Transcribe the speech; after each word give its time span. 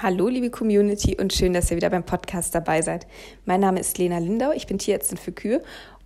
Hallo, 0.00 0.28
liebe 0.28 0.48
Community, 0.48 1.16
und 1.20 1.32
schön, 1.32 1.52
dass 1.52 1.72
ihr 1.72 1.76
wieder 1.76 1.90
beim 1.90 2.04
Podcast 2.04 2.54
dabei 2.54 2.82
seid. 2.82 3.08
Mein 3.46 3.58
Name 3.58 3.80
ist 3.80 3.98
Lena 3.98 4.18
Lindau, 4.18 4.52
ich 4.52 4.68
bin 4.68 4.78
Tierärztin 4.78 5.18
für 5.18 5.32
Kühe 5.32 5.60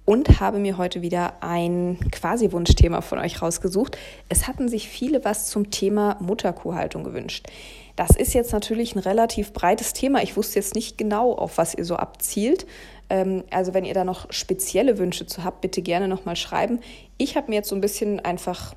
und 0.07 0.41
habe 0.41 0.59
mir 0.59 0.79
heute 0.79 1.03
wieder 1.03 1.43
ein 1.43 1.99
quasi 2.11 2.53
Wunschthema 2.53 3.03
von 3.03 3.19
euch 3.19 3.43
rausgesucht. 3.43 3.99
Es 4.31 4.49
hatten 4.49 4.71
sich 4.71 4.89
viele 4.89 5.27
was 5.27 5.51
zum 5.51 5.71
Thema 5.71 6.17
Mutterkuhhaltung 6.21 7.05
gewünscht. 7.05 7.49
Das 7.95 8.17
ist 8.17 8.33
jetzt 8.33 8.55
natürlich 8.55 8.97
ein 8.97 9.01
relativ 9.01 9.53
breites 9.53 9.93
Thema. 9.93 10.23
Ich 10.23 10.39
wusste 10.39 10.59
jetzt 10.59 10.75
nicht 10.75 10.97
genau, 10.97 11.35
auf 11.35 11.59
was 11.59 11.75
ihr 11.75 11.85
so 11.85 11.97
abzielt. 11.97 12.67
Ähm, 13.11 13.45
also 13.51 13.75
wenn 13.75 13.85
ihr 13.85 13.93
da 13.93 14.05
noch 14.05 14.33
spezielle 14.33 14.97
Wünsche 14.97 15.27
zu 15.27 15.45
habt, 15.45 15.61
bitte 15.61 15.83
gerne 15.83 16.09
nochmal 16.09 16.37
schreiben. 16.37 16.81
Ich 17.19 17.37
habe 17.37 17.51
mir 17.51 17.57
jetzt 17.57 17.69
so 17.69 17.75
ein 17.75 17.83
bisschen 17.83 18.21
einfach 18.21 18.75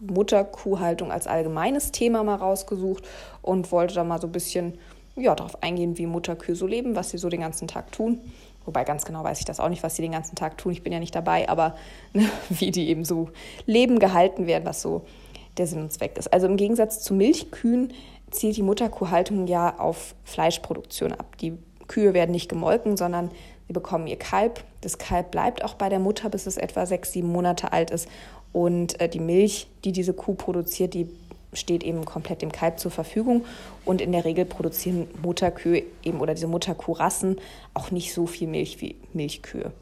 Mutterkuhhaltung 0.00 1.10
als 1.10 1.26
allgemeines 1.26 1.92
Thema 1.92 2.22
mal 2.22 2.36
rausgesucht 2.36 3.04
und 3.42 3.72
wollte 3.72 3.94
da 3.94 4.04
mal 4.04 4.20
so 4.20 4.26
ein 4.26 4.32
bisschen 4.32 4.78
ja, 5.16 5.34
darauf 5.34 5.62
eingehen, 5.62 5.96
wie 5.98 6.06
Mutterkühe 6.06 6.54
so 6.54 6.66
leben, 6.66 6.94
was 6.94 7.10
sie 7.10 7.18
so 7.18 7.28
den 7.28 7.40
ganzen 7.40 7.68
Tag 7.68 7.90
tun. 7.92 8.20
Wobei 8.66 8.84
ganz 8.84 9.04
genau 9.04 9.24
weiß 9.24 9.38
ich 9.38 9.44
das 9.44 9.60
auch 9.60 9.68
nicht, 9.68 9.82
was 9.82 9.96
sie 9.96 10.02
den 10.02 10.12
ganzen 10.12 10.34
Tag 10.34 10.58
tun. 10.58 10.72
Ich 10.72 10.82
bin 10.82 10.92
ja 10.92 10.98
nicht 10.98 11.14
dabei, 11.14 11.48
aber 11.48 11.76
ne, 12.12 12.28
wie 12.50 12.70
die 12.70 12.88
eben 12.88 13.04
so 13.04 13.30
leben, 13.64 13.98
gehalten 13.98 14.46
werden, 14.46 14.64
was 14.66 14.82
so 14.82 15.02
der 15.56 15.66
Sinn 15.66 15.80
und 15.80 15.92
Zweck 15.92 16.18
ist. 16.18 16.32
Also 16.32 16.46
im 16.46 16.56
Gegensatz 16.56 17.00
zu 17.00 17.14
Milchkühen 17.14 17.94
zielt 18.30 18.56
die 18.56 18.62
Mutterkuhhaltung 18.62 19.46
ja 19.46 19.78
auf 19.78 20.14
Fleischproduktion 20.24 21.12
ab. 21.12 21.38
Die 21.38 21.56
Kühe 21.88 22.14
werden 22.14 22.32
nicht 22.32 22.48
gemolken, 22.48 22.96
sondern 22.96 23.30
sie 23.66 23.72
bekommen 23.72 24.06
ihr 24.06 24.18
Kalb. 24.18 24.64
Das 24.80 24.98
Kalb 24.98 25.30
bleibt 25.30 25.64
auch 25.64 25.74
bei 25.74 25.88
der 25.88 25.98
Mutter, 25.98 26.28
bis 26.28 26.46
es 26.46 26.56
etwa 26.56 26.86
sechs, 26.86 27.12
sieben 27.12 27.30
Monate 27.32 27.72
alt 27.72 27.90
ist 27.90 28.08
und 28.52 28.98
äh, 29.00 29.08
die 29.08 29.20
Milch, 29.20 29.68
die 29.84 29.92
diese 29.92 30.14
Kuh 30.14 30.32
produziert, 30.34 30.94
die 30.94 31.08
steht 31.52 31.84
eben 31.84 32.04
komplett 32.04 32.40
dem 32.40 32.52
Kalb 32.52 32.78
zur 32.78 32.90
Verfügung. 32.90 33.44
Und 33.84 34.00
in 34.00 34.12
der 34.12 34.24
Regel 34.24 34.44
produzieren 34.44 35.08
Mutterkühe 35.22 35.82
eben 36.02 36.20
oder 36.20 36.34
diese 36.34 36.46
Mutterkuhrassen 36.46 37.38
auch 37.74 37.90
nicht 37.90 38.14
so 38.14 38.26
viel 38.26 38.48
Milch 38.48 38.80
wie 38.80 38.96
Milchkühe. 39.12 39.72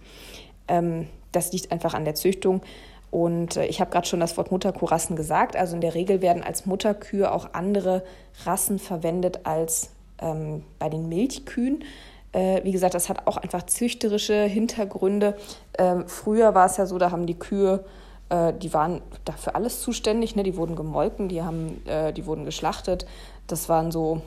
Ähm, 0.69 1.07
das 1.31 1.53
liegt 1.53 1.73
einfach 1.73 1.95
an 1.95 2.05
der 2.05 2.15
Züchtung. 2.15 2.63
Und 3.11 3.57
äh, 3.57 3.67
ich 3.67 3.81
habe 3.81 3.93
gerade 3.93 4.09
schon 4.09 4.19
das 4.19 4.37
Wort 4.37 4.51
Mutterkuhrassen 4.51 5.15
gesagt. 5.15 5.55
Also 5.55 5.77
in 5.77 5.81
der 5.81 5.95
Regel 5.95 6.21
werden 6.21 6.43
als 6.43 6.67
Mutterkühe 6.67 7.31
auch 7.31 7.51
andere 7.53 8.03
Rassen 8.45 8.81
verwendet 8.81 9.41
als 9.45 9.91
ähm, 10.21 10.63
bei 10.79 10.89
den 10.89 11.09
Milchkühen. 11.09 11.85
Äh, 12.33 12.65
wie 12.65 12.73
gesagt, 12.73 12.95
das 12.95 13.09
hat 13.09 13.27
auch 13.27 13.37
einfach 13.37 13.65
züchterische 13.65 14.45
Hintergründe. 14.45 15.37
Ähm, 15.79 16.09
früher 16.09 16.55
war 16.55 16.67
es 16.67 16.77
ja 16.77 16.87
so, 16.87 16.99
da 16.99 17.11
haben 17.11 17.27
die 17.27 17.39
Kühe 17.39 17.85
äh, 18.29 18.53
die 18.55 18.73
waren 18.73 19.03
dafür 19.25 19.55
alles 19.55 19.83
zuständig. 19.83 20.37
Ne? 20.37 20.43
Die 20.43 20.57
wurden 20.57 20.77
gemolken, 20.77 21.29
die, 21.29 21.43
haben, 21.43 21.83
äh, 21.87 22.13
die 22.13 22.27
wurden 22.27 22.45
geschlachtet. 22.45 23.07
Das 23.47 23.69
waren 23.69 23.93
so, 23.93 24.23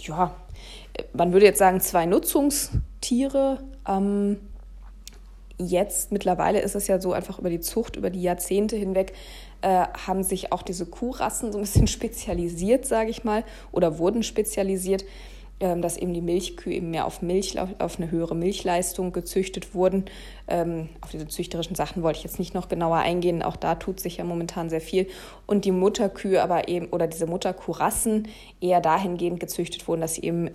ja, 0.00 0.32
man 1.12 1.32
würde 1.32 1.46
jetzt 1.46 1.58
sagen, 1.58 1.80
zwei 1.80 2.06
Nutzungstiere. 2.06 3.58
Ähm, 3.86 4.38
jetzt 5.60 6.12
mittlerweile 6.12 6.60
ist 6.60 6.74
es 6.74 6.86
ja 6.86 7.00
so 7.00 7.12
einfach 7.12 7.38
über 7.38 7.50
die 7.50 7.60
Zucht, 7.60 7.96
über 7.96 8.10
die 8.10 8.22
Jahrzehnte 8.22 8.76
hinweg 8.76 9.12
äh, 9.62 9.86
haben 10.06 10.22
sich 10.22 10.52
auch 10.52 10.62
diese 10.62 10.86
Kuhrassen 10.86 11.52
so 11.52 11.58
ein 11.58 11.62
bisschen 11.62 11.86
spezialisiert, 11.86 12.86
sage 12.86 13.10
ich 13.10 13.24
mal, 13.24 13.44
oder 13.72 13.98
wurden 13.98 14.22
spezialisiert. 14.22 15.04
Ähm, 15.62 15.82
dass 15.82 15.98
eben 15.98 16.14
die 16.14 16.22
Milchkühe 16.22 16.72
eben 16.72 16.90
mehr 16.90 17.04
auf 17.04 17.20
Milch, 17.20 17.60
auf 17.60 17.98
eine 17.98 18.10
höhere 18.10 18.34
Milchleistung 18.34 19.12
gezüchtet 19.12 19.74
wurden. 19.74 20.06
Ähm, 20.48 20.88
auf 21.02 21.10
diese 21.10 21.28
züchterischen 21.28 21.76
Sachen 21.76 22.02
wollte 22.02 22.16
ich 22.16 22.24
jetzt 22.24 22.38
nicht 22.38 22.54
noch 22.54 22.70
genauer 22.70 22.96
eingehen. 22.96 23.42
Auch 23.42 23.56
da 23.56 23.74
tut 23.74 24.00
sich 24.00 24.16
ja 24.16 24.24
momentan 24.24 24.70
sehr 24.70 24.80
viel. 24.80 25.06
Und 25.46 25.66
die 25.66 25.70
Mutterkühe 25.70 26.42
aber 26.42 26.68
eben, 26.68 26.86
oder 26.86 27.06
diese 27.06 27.26
Mutterkuhrassen 27.26 28.28
eher 28.62 28.80
dahingehend 28.80 29.38
gezüchtet 29.38 29.86
wurden, 29.86 30.00
dass 30.00 30.14
sie 30.14 30.22
eben 30.22 30.48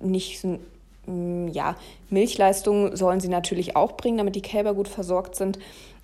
nicht 0.00 0.40
ja, 1.06 1.76
Milchleistung 2.10 2.96
sollen 2.96 3.20
sie 3.20 3.28
natürlich 3.28 3.76
auch 3.76 3.92
bringen, 3.92 4.18
damit 4.18 4.36
die 4.36 4.42
Kälber 4.42 4.74
gut 4.74 4.88
versorgt 4.88 5.34
sind. 5.34 5.58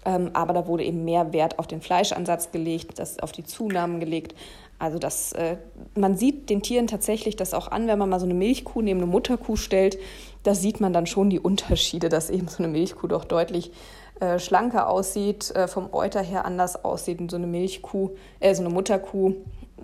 Ähm, 0.04 0.30
aber 0.32 0.52
da 0.52 0.66
wurde 0.66 0.84
eben 0.84 1.04
mehr 1.04 1.32
Wert 1.32 1.58
auf 1.58 1.66
den 1.66 1.80
Fleischansatz 1.80 2.50
gelegt, 2.52 2.98
das 2.98 3.18
auf 3.18 3.32
die 3.32 3.44
Zunahmen 3.44 4.00
gelegt, 4.00 4.34
also 4.78 4.98
das, 4.98 5.32
äh, 5.32 5.56
man 5.96 6.16
sieht 6.16 6.50
den 6.50 6.62
Tieren 6.62 6.86
tatsächlich 6.86 7.34
das 7.34 7.52
auch 7.52 7.68
an, 7.68 7.88
wenn 7.88 7.98
man 7.98 8.08
mal 8.08 8.20
so 8.20 8.26
eine 8.26 8.34
Milchkuh 8.34 8.80
neben 8.80 9.00
eine 9.00 9.10
Mutterkuh 9.10 9.56
stellt, 9.56 9.98
da 10.44 10.54
sieht 10.54 10.80
man 10.80 10.92
dann 10.92 11.06
schon 11.06 11.30
die 11.30 11.40
Unterschiede, 11.40 12.08
dass 12.08 12.30
eben 12.30 12.46
so 12.46 12.58
eine 12.58 12.68
Milchkuh 12.68 13.08
doch 13.08 13.24
deutlich 13.24 13.72
äh, 14.20 14.38
schlanker 14.38 14.88
aussieht, 14.88 15.50
äh, 15.56 15.66
vom 15.66 15.92
Euter 15.92 16.22
her 16.22 16.44
anders 16.44 16.84
aussieht 16.84 17.20
und 17.20 17.30
so 17.30 17.36
eine 17.36 17.48
Milchkuh, 17.48 18.10
äh, 18.38 18.54
so 18.54 18.62
eine 18.62 18.72
Mutterkuh, 18.72 19.34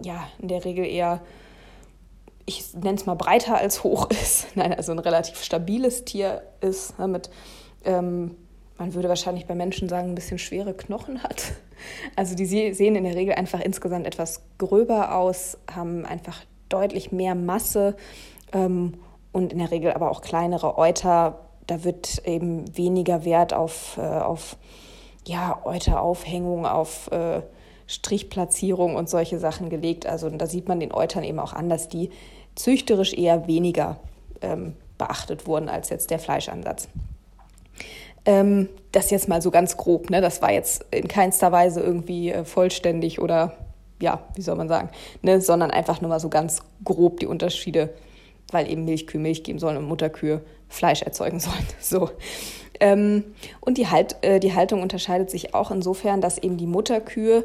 ja, 0.02 0.28
in 0.38 0.48
der 0.48 0.64
Regel 0.64 0.84
eher, 0.86 1.20
ich 2.47 2.75
nenne 2.75 2.97
es 2.97 3.06
mal 3.06 3.15
breiter 3.15 3.56
als 3.56 3.84
hoch 3.84 4.10
ist, 4.10 4.49
nein, 4.55 4.72
also 4.72 4.93
ein 4.93 4.99
relativ 4.99 5.43
stabiles 5.43 6.05
Tier 6.05 6.43
ist, 6.60 6.99
ne, 6.99 7.09
mit 7.09 7.31
ähm, 7.84 8.37
man 8.77 8.94
würde 8.94 9.09
wahrscheinlich 9.09 9.47
bei 9.47 9.55
Menschen 9.55 9.88
sagen, 9.88 10.09
ein 10.09 10.15
bisschen 10.15 10.38
schwere 10.38 10.75
Knochen 10.75 11.22
hat. 11.22 11.53
Also 12.16 12.34
die 12.34 12.47
sehen 12.47 12.97
in 12.97 13.05
der 13.05 13.15
Regel 13.15 13.34
einfach 13.34 13.60
insgesamt 13.60 14.06
etwas 14.06 14.43
gröber 14.56 15.16
aus, 15.16 15.59
haben 15.71 16.06
einfach 16.06 16.43
deutlich 16.71 17.12
mehr 17.12 17.34
Masse 17.34 17.97
ähm, 18.53 18.94
und 19.32 19.53
in 19.53 19.59
der 19.59 19.71
Regel 19.71 19.93
aber 19.93 20.11
auch 20.11 20.22
kleinere 20.22 20.78
Euter. 20.78 21.41
Da 21.66 21.84
wird 21.84 22.26
eben 22.26 22.65
weniger 22.75 23.26
Wert 23.26 23.53
auf, 23.53 23.99
äh, 23.99 24.03
auf 24.03 24.56
ja, 25.26 25.61
Euteraufhängung, 25.66 26.65
auf 26.65 27.11
äh, 27.11 27.43
Strichplatzierung 27.86 28.96
und 28.96 29.08
solche 29.08 29.38
Sachen 29.38 29.68
gelegt. 29.68 30.06
Also 30.06 30.30
da 30.30 30.46
sieht 30.46 30.68
man 30.68 30.80
den 30.80 30.92
Eutern 30.92 31.24
eben 31.24 31.38
auch 31.38 31.52
an, 31.52 31.68
dass 31.68 31.88
die 31.88 32.10
züchterisch 32.54 33.14
eher 33.14 33.46
weniger 33.46 33.98
ähm, 34.40 34.74
beachtet 34.98 35.46
wurden 35.46 35.68
als 35.68 35.90
jetzt 35.90 36.10
der 36.10 36.18
Fleischansatz. 36.18 36.88
Ähm, 38.26 38.68
das 38.92 39.10
jetzt 39.10 39.28
mal 39.28 39.42
so 39.42 39.50
ganz 39.50 39.76
grob, 39.76 40.08
ne? 40.08 40.20
Das 40.20 40.40
war 40.40 40.50
jetzt 40.50 40.86
in 40.90 41.08
keinster 41.08 41.52
Weise 41.52 41.80
irgendwie 41.80 42.30
äh, 42.30 42.44
vollständig 42.44 43.20
oder 43.20 43.52
ja, 44.00 44.20
wie 44.34 44.42
soll 44.42 44.56
man 44.56 44.68
sagen, 44.68 44.90
ne? 45.22 45.40
sondern 45.40 45.70
einfach 45.70 46.00
nur 46.00 46.10
mal 46.10 46.20
so 46.20 46.28
ganz 46.28 46.62
grob 46.84 47.20
die 47.20 47.26
Unterschiede, 47.26 47.90
weil 48.50 48.70
eben 48.70 48.84
Milchkühe 48.84 49.20
Milch 49.20 49.44
geben 49.44 49.58
sollen 49.58 49.76
und 49.76 49.84
Mutterkühe 49.84 50.42
Fleisch 50.68 51.02
erzeugen 51.02 51.40
sollen. 51.40 51.66
So. 51.80 52.10
Ähm, 52.80 53.24
und 53.60 53.78
die, 53.78 53.86
halt, 53.88 54.16
äh, 54.22 54.40
die 54.40 54.52
Haltung 54.52 54.82
unterscheidet 54.82 55.30
sich 55.30 55.54
auch 55.54 55.70
insofern, 55.70 56.20
dass 56.20 56.38
eben 56.38 56.56
die 56.56 56.66
Mutterkühe 56.66 57.44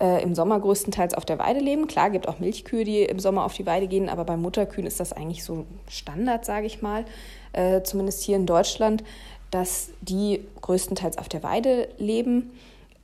äh, 0.00 0.22
im 0.22 0.34
Sommer 0.34 0.58
größtenteils 0.60 1.14
auf 1.14 1.24
der 1.24 1.38
Weide 1.38 1.60
leben. 1.60 1.86
Klar, 1.86 2.10
gibt 2.10 2.28
auch 2.28 2.38
Milchkühe, 2.38 2.84
die 2.84 3.02
im 3.02 3.20
Sommer 3.20 3.44
auf 3.44 3.54
die 3.54 3.66
Weide 3.66 3.86
gehen, 3.86 4.08
aber 4.08 4.24
bei 4.24 4.36
Mutterkühen 4.36 4.86
ist 4.86 5.00
das 5.00 5.12
eigentlich 5.12 5.44
so 5.44 5.66
Standard, 5.88 6.44
sage 6.44 6.66
ich 6.66 6.82
mal, 6.82 7.04
äh, 7.52 7.82
zumindest 7.82 8.22
hier 8.22 8.36
in 8.36 8.46
Deutschland 8.46 9.02
dass 9.50 9.90
die 10.00 10.44
größtenteils 10.60 11.18
auf 11.18 11.28
der 11.28 11.42
Weide 11.42 11.88
leben, 11.98 12.52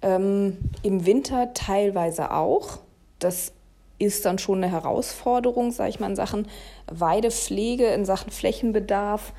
ähm, 0.02 0.56
im 0.82 1.06
Winter 1.06 1.52
teilweise 1.54 2.30
auch. 2.30 2.78
Das 3.18 3.52
ist 3.98 4.24
dann 4.24 4.38
schon 4.38 4.62
eine 4.62 4.70
Herausforderung, 4.70 5.72
sage 5.72 5.90
ich 5.90 6.00
mal, 6.00 6.10
in 6.10 6.16
Sachen 6.16 6.48
Weidepflege, 6.86 7.86
in 7.86 8.04
Sachen 8.04 8.30
Flächenbedarf 8.30 9.32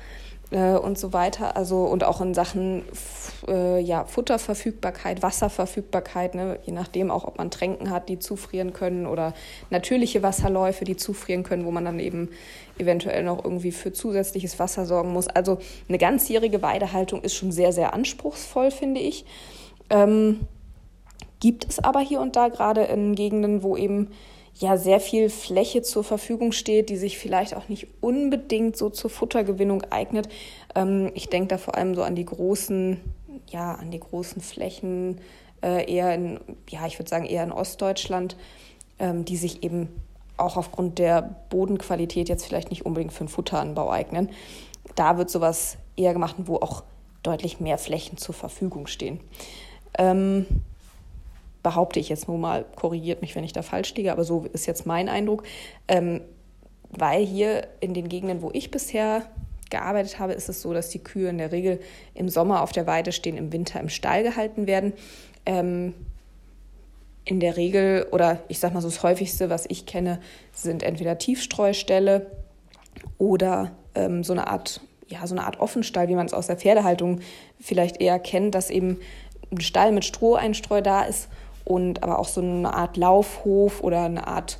äh, 0.50 0.72
und 0.72 0.98
so 0.98 1.12
weiter. 1.12 1.56
Also 1.56 1.84
und 1.84 2.04
auch 2.04 2.20
in 2.20 2.34
Sachen 2.34 2.82
äh, 3.46 3.80
ja, 3.80 4.04
Futterverfügbarkeit, 4.04 5.22
Wasserverfügbarkeit, 5.22 6.34
ne? 6.34 6.58
je 6.64 6.72
nachdem 6.72 7.10
auch, 7.10 7.24
ob 7.24 7.38
man 7.38 7.50
Tränken 7.50 7.90
hat, 7.90 8.08
die 8.08 8.18
zufrieren 8.18 8.72
können 8.72 9.06
oder 9.06 9.34
natürliche 9.70 10.22
Wasserläufe, 10.22 10.84
die 10.84 10.96
zufrieren 10.96 11.42
können, 11.42 11.64
wo 11.64 11.70
man 11.70 11.84
dann 11.84 12.00
eben 12.00 12.30
eventuell 12.78 13.24
noch 13.24 13.44
irgendwie 13.44 13.72
für 13.72 13.92
zusätzliches 13.92 14.58
Wasser 14.58 14.86
sorgen 14.86 15.12
muss. 15.12 15.28
Also 15.28 15.58
eine 15.88 15.98
ganzjährige 15.98 16.62
Weidehaltung 16.62 17.22
ist 17.22 17.34
schon 17.34 17.52
sehr, 17.52 17.72
sehr 17.72 17.94
anspruchsvoll, 17.94 18.70
finde 18.70 19.00
ich. 19.00 19.24
Ähm, 19.90 20.40
gibt 21.40 21.66
es 21.68 21.78
aber 21.78 22.00
hier 22.00 22.20
und 22.20 22.36
da 22.36 22.48
gerade 22.48 22.84
in 22.84 23.14
Gegenden, 23.14 23.62
wo 23.62 23.76
eben 23.76 24.10
ja 24.58 24.76
sehr 24.76 25.00
viel 25.00 25.30
Fläche 25.30 25.82
zur 25.82 26.04
Verfügung 26.04 26.52
steht, 26.52 26.90
die 26.90 26.96
sich 26.96 27.18
vielleicht 27.18 27.54
auch 27.54 27.68
nicht 27.68 27.86
unbedingt 28.00 28.76
so 28.76 28.90
zur 28.90 29.10
Futtergewinnung 29.10 29.82
eignet. 29.90 30.28
Ähm, 30.74 31.10
ich 31.14 31.28
denke 31.28 31.48
da 31.48 31.58
vor 31.58 31.76
allem 31.76 31.94
so 31.94 32.02
an 32.02 32.14
die 32.14 32.24
großen, 32.24 33.00
ja, 33.48 33.74
an 33.74 33.90
die 33.90 34.00
großen 34.00 34.42
Flächen, 34.42 35.20
äh, 35.62 35.90
eher 35.92 36.14
in, 36.14 36.40
ja, 36.68 36.86
ich 36.86 36.98
würde 36.98 37.08
sagen 37.08 37.24
eher 37.24 37.44
in 37.44 37.52
Ostdeutschland, 37.52 38.36
ähm, 38.98 39.24
die 39.24 39.36
sich 39.36 39.62
eben 39.62 39.88
auch 40.36 40.56
aufgrund 40.56 40.98
der 40.98 41.36
Bodenqualität 41.50 42.28
jetzt 42.28 42.46
vielleicht 42.46 42.70
nicht 42.70 42.86
unbedingt 42.86 43.12
für 43.12 43.20
einen 43.20 43.28
Futteranbau 43.28 43.90
eignen. 43.90 44.30
Da 44.94 45.18
wird 45.18 45.30
sowas 45.30 45.78
eher 45.96 46.12
gemacht, 46.12 46.36
wo 46.38 46.56
auch 46.56 46.84
deutlich 47.22 47.60
mehr 47.60 47.78
Flächen 47.78 48.16
zur 48.16 48.34
Verfügung 48.34 48.86
stehen. 48.86 49.20
Ähm, 49.98 50.46
behaupte 51.62 52.00
ich 52.00 52.08
jetzt 52.08 52.28
nur 52.28 52.38
mal, 52.38 52.64
korrigiert 52.76 53.20
mich, 53.20 53.34
wenn 53.34 53.44
ich 53.44 53.52
da 53.52 53.62
falsch 53.62 53.94
liege, 53.94 54.12
aber 54.12 54.24
so 54.24 54.46
ist 54.52 54.66
jetzt 54.66 54.86
mein 54.86 55.08
Eindruck. 55.08 55.42
Ähm, 55.88 56.20
weil 56.90 57.24
hier 57.24 57.66
in 57.80 57.94
den 57.94 58.08
Gegenden, 58.08 58.42
wo 58.42 58.50
ich 58.52 58.70
bisher 58.70 59.22
gearbeitet 59.70 60.18
habe, 60.18 60.32
ist 60.32 60.48
es 60.48 60.62
so, 60.62 60.72
dass 60.72 60.88
die 60.88 61.00
Kühe 61.00 61.28
in 61.28 61.38
der 61.38 61.52
Regel 61.52 61.80
im 62.14 62.28
Sommer 62.28 62.62
auf 62.62 62.72
der 62.72 62.86
Weide 62.86 63.12
stehen, 63.12 63.36
im 63.36 63.52
Winter 63.52 63.80
im 63.80 63.88
Stall 63.88 64.22
gehalten 64.22 64.66
werden. 64.66 64.94
Ähm, 65.44 65.94
in 67.24 67.40
der 67.40 67.58
Regel, 67.58 68.06
oder 68.10 68.42
ich 68.48 68.58
sag 68.58 68.72
mal 68.72 68.80
so 68.80 68.88
das 68.88 69.02
häufigste, 69.02 69.50
was 69.50 69.66
ich 69.68 69.84
kenne, 69.84 70.18
sind 70.52 70.82
entweder 70.82 71.18
Tiefstreuställe 71.18 72.30
oder 73.18 73.72
ähm, 73.94 74.24
so 74.24 74.32
eine 74.32 74.46
Art, 74.46 74.80
ja, 75.08 75.26
so 75.26 75.34
eine 75.34 75.44
Art 75.44 75.60
Offenstall, 75.60 76.08
wie 76.08 76.14
man 76.14 76.24
es 76.24 76.32
aus 76.32 76.46
der 76.46 76.56
Pferdehaltung 76.56 77.20
vielleicht 77.60 78.00
eher 78.00 78.18
kennt, 78.18 78.54
dass 78.54 78.70
eben 78.70 78.98
ein 79.52 79.60
Stall 79.60 79.92
mit 79.92 80.06
Stroheinstreu 80.06 80.80
da 80.80 81.02
ist 81.02 81.28
und 81.68 82.02
aber 82.02 82.18
auch 82.18 82.28
so 82.28 82.40
eine 82.40 82.72
Art 82.72 82.96
Laufhof 82.96 83.82
oder 83.82 84.04
eine 84.04 84.26
Art, 84.26 84.58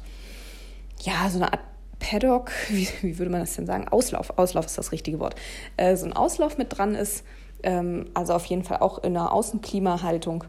ja, 1.00 1.28
so 1.31 1.38
eine 1.38 1.52
Art 1.52 1.62
Paddock, 1.99 2.50
wie, 2.69 2.87
wie 3.00 3.19
würde 3.19 3.31
man 3.31 3.40
das 3.40 3.56
denn 3.56 3.66
sagen? 3.66 3.88
Auslauf, 3.88 4.38
Auslauf 4.38 4.66
ist 4.66 4.76
das 4.76 4.93
richtige 4.93 5.19
Wort. 5.19 5.34
Äh, 5.78 5.96
so 5.96 6.05
ein 6.05 6.12
Auslauf 6.12 6.58
mit 6.58 6.76
dran 6.76 6.94
ist, 6.94 7.25
ähm, 7.62 8.10
also 8.12 8.34
auf 8.34 8.44
jeden 8.44 8.62
Fall 8.62 8.78
auch 8.78 8.99
in 8.99 9.16
einer 9.16 9.32
Außenklimahaltung. 9.32 10.44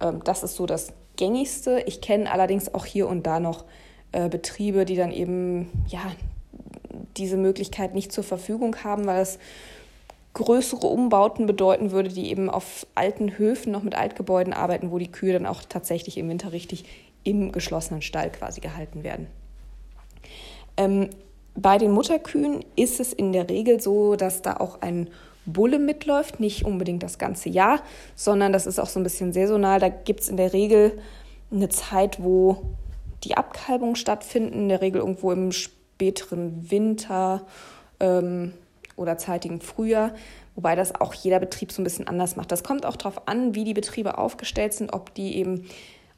Ähm, 0.00 0.20
das 0.22 0.42
ist 0.42 0.56
so 0.56 0.66
das 0.66 0.92
gängigste. 1.16 1.82
Ich 1.86 2.02
kenne 2.02 2.30
allerdings 2.30 2.74
auch 2.74 2.84
hier 2.84 3.08
und 3.08 3.26
da 3.26 3.40
noch 3.40 3.64
äh, 4.12 4.28
Betriebe, 4.28 4.84
die 4.84 4.96
dann 4.96 5.12
eben 5.12 5.70
ja 5.88 6.00
diese 7.16 7.38
Möglichkeit 7.38 7.94
nicht 7.94 8.12
zur 8.12 8.24
Verfügung 8.24 8.76
haben, 8.84 9.06
weil 9.06 9.22
es 9.22 9.38
größere 10.34 10.86
Umbauten 10.86 11.46
bedeuten 11.46 11.90
würde, 11.90 12.10
die 12.10 12.30
eben 12.30 12.48
auf 12.48 12.86
alten 12.94 13.36
Höfen 13.38 13.72
noch 13.72 13.82
mit 13.82 13.94
Altgebäuden 13.94 14.52
arbeiten, 14.52 14.90
wo 14.90 14.98
die 14.98 15.10
Kühe 15.10 15.32
dann 15.32 15.46
auch 15.46 15.62
tatsächlich 15.68 16.18
im 16.18 16.28
Winter 16.28 16.52
richtig 16.52 16.84
im 17.24 17.52
geschlossenen 17.52 18.02
Stall 18.02 18.30
quasi 18.30 18.60
gehalten 18.60 19.02
werden. 19.02 19.26
Ähm, 20.76 21.10
bei 21.54 21.78
den 21.78 21.90
Mutterkühen 21.90 22.64
ist 22.76 23.00
es 23.00 23.12
in 23.12 23.32
der 23.32 23.50
Regel 23.50 23.80
so, 23.80 24.16
dass 24.16 24.40
da 24.40 24.56
auch 24.56 24.80
ein 24.80 25.10
Bulle 25.46 25.78
mitläuft, 25.78 26.38
nicht 26.38 26.64
unbedingt 26.64 27.02
das 27.02 27.18
ganze 27.18 27.48
Jahr, 27.48 27.82
sondern 28.14 28.52
das 28.52 28.66
ist 28.66 28.78
auch 28.78 28.86
so 28.86 29.00
ein 29.00 29.02
bisschen 29.02 29.32
saisonal. 29.32 29.80
Da 29.80 29.88
gibt 29.88 30.20
es 30.20 30.28
in 30.28 30.36
der 30.36 30.52
Regel 30.52 30.98
eine 31.50 31.68
Zeit, 31.68 32.22
wo 32.22 32.62
die 33.24 33.36
Abkalbungen 33.36 33.96
stattfinden, 33.96 34.54
in 34.54 34.68
der 34.68 34.80
Regel 34.80 35.00
irgendwo 35.00 35.32
im 35.32 35.52
späteren 35.52 36.70
Winter 36.70 37.46
ähm, 37.98 38.52
oder 39.00 39.18
zeitigen 39.18 39.60
Frühjahr, 39.60 40.12
wobei 40.54 40.76
das 40.76 40.94
auch 40.94 41.14
jeder 41.14 41.40
Betrieb 41.40 41.72
so 41.72 41.80
ein 41.80 41.84
bisschen 41.84 42.06
anders 42.06 42.36
macht. 42.36 42.52
Das 42.52 42.62
kommt 42.62 42.84
auch 42.84 42.96
darauf 42.96 43.26
an, 43.26 43.54
wie 43.54 43.64
die 43.64 43.74
Betriebe 43.74 44.18
aufgestellt 44.18 44.74
sind, 44.74 44.92
ob 44.92 45.14
die 45.14 45.36
eben, 45.36 45.66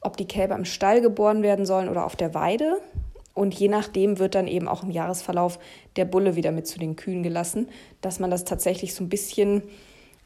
ob 0.01 0.17
die 0.17 0.27
Kälber 0.27 0.55
im 0.55 0.65
Stall 0.65 1.01
geboren 1.01 1.43
werden 1.43 1.65
sollen 1.65 1.89
oder 1.89 2.05
auf 2.05 2.15
der 2.15 2.33
Weide. 2.33 2.79
Und 3.33 3.53
je 3.55 3.67
nachdem 3.67 4.19
wird 4.19 4.35
dann 4.35 4.47
eben 4.47 4.67
auch 4.67 4.83
im 4.83 4.91
Jahresverlauf 4.91 5.57
der 5.95 6.05
Bulle 6.05 6.35
wieder 6.35 6.51
mit 6.51 6.67
zu 6.67 6.77
den 6.77 6.95
Kühen 6.95 7.23
gelassen, 7.23 7.69
dass 8.01 8.19
man 8.19 8.29
das 8.29 8.43
tatsächlich 8.43 8.93
so 8.93 9.03
ein 9.03 9.09
bisschen 9.09 9.63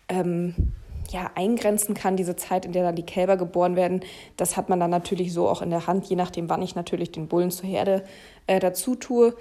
ähm, 0.09 0.73
ja, 1.11 1.31
eingrenzen 1.35 1.95
kann, 1.95 2.17
diese 2.17 2.35
Zeit, 2.35 2.65
in 2.65 2.73
der 2.73 2.83
dann 2.83 2.95
die 2.95 3.05
Kälber 3.05 3.37
geboren 3.37 3.75
werden. 3.75 4.01
Das 4.35 4.57
hat 4.57 4.67
man 4.69 4.79
dann 4.79 4.89
natürlich 4.89 5.31
so 5.31 5.47
auch 5.47 5.61
in 5.61 5.69
der 5.69 5.87
Hand, 5.87 6.05
je 6.05 6.15
nachdem, 6.15 6.49
wann 6.49 6.61
ich 6.61 6.75
natürlich 6.75 7.11
den 7.11 7.27
Bullen 7.27 7.51
zur 7.51 7.69
Herde 7.69 8.03
äh, 8.45 8.59
dazu 8.59 8.95
tue. 8.95 9.35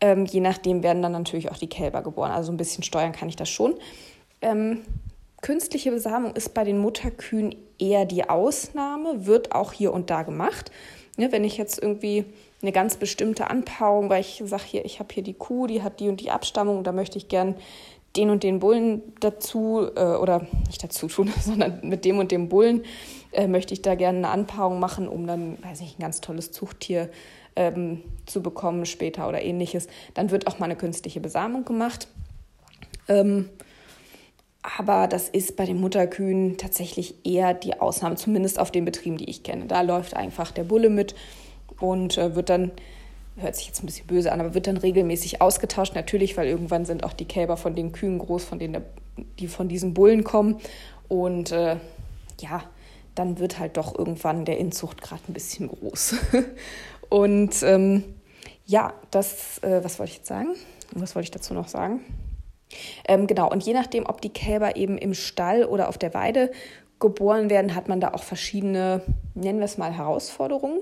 Ähm, 0.00 0.26
je 0.26 0.40
nachdem 0.40 0.82
werden 0.82 1.02
dann 1.02 1.12
natürlich 1.12 1.50
auch 1.50 1.56
die 1.56 1.68
Kälber 1.68 2.02
geboren. 2.02 2.30
Also 2.30 2.52
ein 2.52 2.56
bisschen 2.56 2.84
steuern 2.84 3.12
kann 3.12 3.28
ich 3.28 3.36
das 3.36 3.48
schon. 3.48 3.74
Ähm, 4.40 4.82
künstliche 5.40 5.90
Besamung 5.90 6.34
ist 6.34 6.54
bei 6.54 6.64
den 6.64 6.78
Mutterkühen 6.78 7.56
eher 7.78 8.04
die 8.04 8.28
Ausnahme, 8.28 9.26
wird 9.26 9.52
auch 9.52 9.72
hier 9.72 9.92
und 9.92 10.10
da 10.10 10.22
gemacht. 10.22 10.70
Ja, 11.16 11.32
wenn 11.32 11.44
ich 11.44 11.56
jetzt 11.56 11.82
irgendwie 11.82 12.24
eine 12.62 12.72
ganz 12.72 12.96
bestimmte 12.96 13.50
Anpaarung, 13.50 14.08
weil 14.08 14.20
ich 14.20 14.42
sage 14.44 14.64
hier, 14.64 14.84
ich 14.84 15.00
habe 15.00 15.12
hier 15.12 15.22
die 15.22 15.34
Kuh, 15.34 15.66
die 15.66 15.82
hat 15.82 16.00
die 16.00 16.08
und 16.08 16.20
die 16.20 16.30
Abstammung 16.30 16.78
und 16.78 16.86
da 16.86 16.92
möchte 16.92 17.18
ich 17.18 17.28
gern 17.28 17.56
den 18.16 18.30
und 18.30 18.42
den 18.42 18.58
Bullen 18.58 19.02
dazu 19.20 19.88
äh, 19.94 20.00
oder 20.00 20.46
nicht 20.66 20.82
dazu 20.82 21.08
tun, 21.08 21.32
sondern 21.40 21.80
mit 21.82 22.04
dem 22.04 22.18
und 22.18 22.32
dem 22.32 22.48
Bullen 22.48 22.84
äh, 23.32 23.46
möchte 23.46 23.74
ich 23.74 23.82
da 23.82 23.94
gerne 23.94 24.18
eine 24.18 24.28
Anpaarung 24.28 24.80
machen, 24.80 25.08
um 25.08 25.26
dann, 25.26 25.58
weiß 25.62 25.80
ich, 25.82 25.98
ein 25.98 26.02
ganz 26.02 26.20
tolles 26.20 26.50
Zuchttier 26.50 27.10
ähm, 27.58 28.02
zu 28.24 28.40
bekommen 28.40 28.86
später 28.86 29.28
oder 29.28 29.42
ähnliches. 29.42 29.88
Dann 30.14 30.30
wird 30.30 30.46
auch 30.46 30.60
mal 30.60 30.66
eine 30.66 30.76
künstliche 30.76 31.20
Besamung 31.20 31.64
gemacht. 31.64 32.06
Ähm, 33.08 33.48
aber 34.62 35.08
das 35.08 35.28
ist 35.28 35.56
bei 35.56 35.64
den 35.64 35.80
Mutterkühen 35.80 36.56
tatsächlich 36.56 37.26
eher 37.26 37.54
die 37.54 37.80
Ausnahme, 37.80 38.14
zumindest 38.14 38.60
auf 38.60 38.70
den 38.70 38.84
Betrieben, 38.84 39.16
die 39.16 39.28
ich 39.28 39.42
kenne. 39.42 39.66
Da 39.66 39.80
läuft 39.80 40.14
einfach 40.14 40.52
der 40.52 40.64
Bulle 40.64 40.88
mit 40.88 41.16
und 41.80 42.16
äh, 42.16 42.36
wird 42.36 42.48
dann, 42.48 42.70
hört 43.36 43.56
sich 43.56 43.66
jetzt 43.66 43.82
ein 43.82 43.86
bisschen 43.86 44.06
böse 44.06 44.30
an, 44.30 44.40
aber 44.40 44.54
wird 44.54 44.68
dann 44.68 44.76
regelmäßig 44.76 45.42
ausgetauscht. 45.42 45.94
Natürlich, 45.96 46.36
weil 46.36 46.46
irgendwann 46.46 46.84
sind 46.84 47.02
auch 47.02 47.12
die 47.12 47.24
Kälber 47.24 47.56
von 47.56 47.74
den 47.74 47.90
Kühen 47.92 48.18
groß, 48.18 48.44
von 48.44 48.60
denen 48.60 48.74
der, 48.74 48.82
die 49.40 49.48
von 49.48 49.68
diesen 49.68 49.94
Bullen 49.94 50.22
kommen. 50.22 50.60
Und 51.08 51.50
äh, 51.50 51.76
ja, 52.40 52.62
dann 53.18 53.38
wird 53.38 53.58
halt 53.58 53.76
doch 53.76 53.98
irgendwann 53.98 54.44
der 54.44 54.58
Inzuchtgrad 54.58 55.20
ein 55.28 55.32
bisschen 55.32 55.68
groß. 55.68 56.14
und 57.08 57.62
ähm, 57.62 58.04
ja, 58.64 58.92
das, 59.10 59.62
äh, 59.62 59.82
was 59.82 59.98
wollte 59.98 60.12
ich 60.12 60.18
jetzt 60.18 60.28
sagen? 60.28 60.54
Was 60.92 61.14
wollte 61.14 61.24
ich 61.24 61.30
dazu 61.30 61.54
noch 61.54 61.68
sagen? 61.68 62.00
Ähm, 63.06 63.26
genau, 63.26 63.50
und 63.50 63.64
je 63.64 63.72
nachdem, 63.72 64.06
ob 64.06 64.20
die 64.20 64.32
Kälber 64.32 64.76
eben 64.76 64.98
im 64.98 65.14
Stall 65.14 65.64
oder 65.64 65.88
auf 65.88 65.98
der 65.98 66.14
Weide 66.14 66.50
geboren 67.00 67.50
werden, 67.50 67.74
hat 67.74 67.88
man 67.88 68.00
da 68.00 68.12
auch 68.12 68.22
verschiedene, 68.22 69.02
nennen 69.34 69.58
wir 69.58 69.64
es 69.64 69.78
mal, 69.78 69.92
Herausforderungen. 69.92 70.80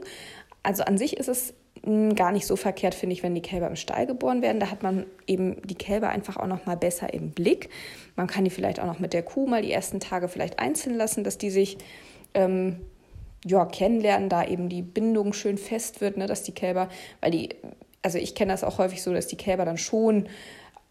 Also 0.63 0.83
an 0.83 0.99
sich 0.99 1.17
ist 1.17 1.29
es 1.29 1.55
hm, 1.85 2.15
gar 2.17 2.33
nicht 2.33 2.47
so 2.47 2.57
verkehrt, 2.57 2.95
finde 2.95 3.13
ich, 3.13 3.23
wenn 3.23 3.35
die 3.35 3.43
Kälber 3.43 3.69
im 3.69 3.77
Stall 3.77 4.07
geboren 4.07 4.43
werden. 4.43 4.59
Da 4.59 4.71
hat 4.71 4.83
man 4.83 5.07
eben 5.27 5.63
die 5.67 5.75
Kälber 5.75 6.09
einfach 6.09 6.37
auch 6.37 6.47
noch 6.47 6.67
mal 6.67 6.77
besser 6.77 7.13
im 7.13 7.31
Blick. 7.31 7.71
Man 8.17 8.27
kann 8.27 8.45
die 8.45 8.51
vielleicht 8.51 8.81
auch 8.81 8.87
noch 8.87 8.99
mit 8.99 9.13
der 9.13 9.23
Kuh 9.23 9.47
mal 9.47 9.63
die 9.63 9.73
ersten 9.73 10.01
Tage 10.01 10.29
vielleicht 10.29 10.59
einzeln 10.59 10.97
lassen, 10.97 11.23
dass 11.23 11.39
die 11.39 11.51
sich 11.51 11.79
ähm, 12.37 12.77
ja, 13.45 13.65
kennenlernen, 13.65 14.29
da 14.29 14.45
eben 14.45 14.69
die 14.69 14.83
Bindung 14.83 15.33
schön 15.33 15.59
fest 15.59 16.01
wird, 16.01 16.17
ne, 16.17 16.27
dass 16.27 16.43
die 16.43 16.53
Kälber, 16.53 16.89
weil 17.21 17.31
die, 17.31 17.51
also 18.03 18.19
ich 18.19 18.35
kenne 18.35 18.53
das 18.53 18.65
auch 18.65 18.79
häufig 18.79 19.03
so, 19.03 19.13
dass 19.13 19.27
die 19.27 19.37
Kälber 19.37 19.65
dann 19.65 19.79
schon 19.79 20.29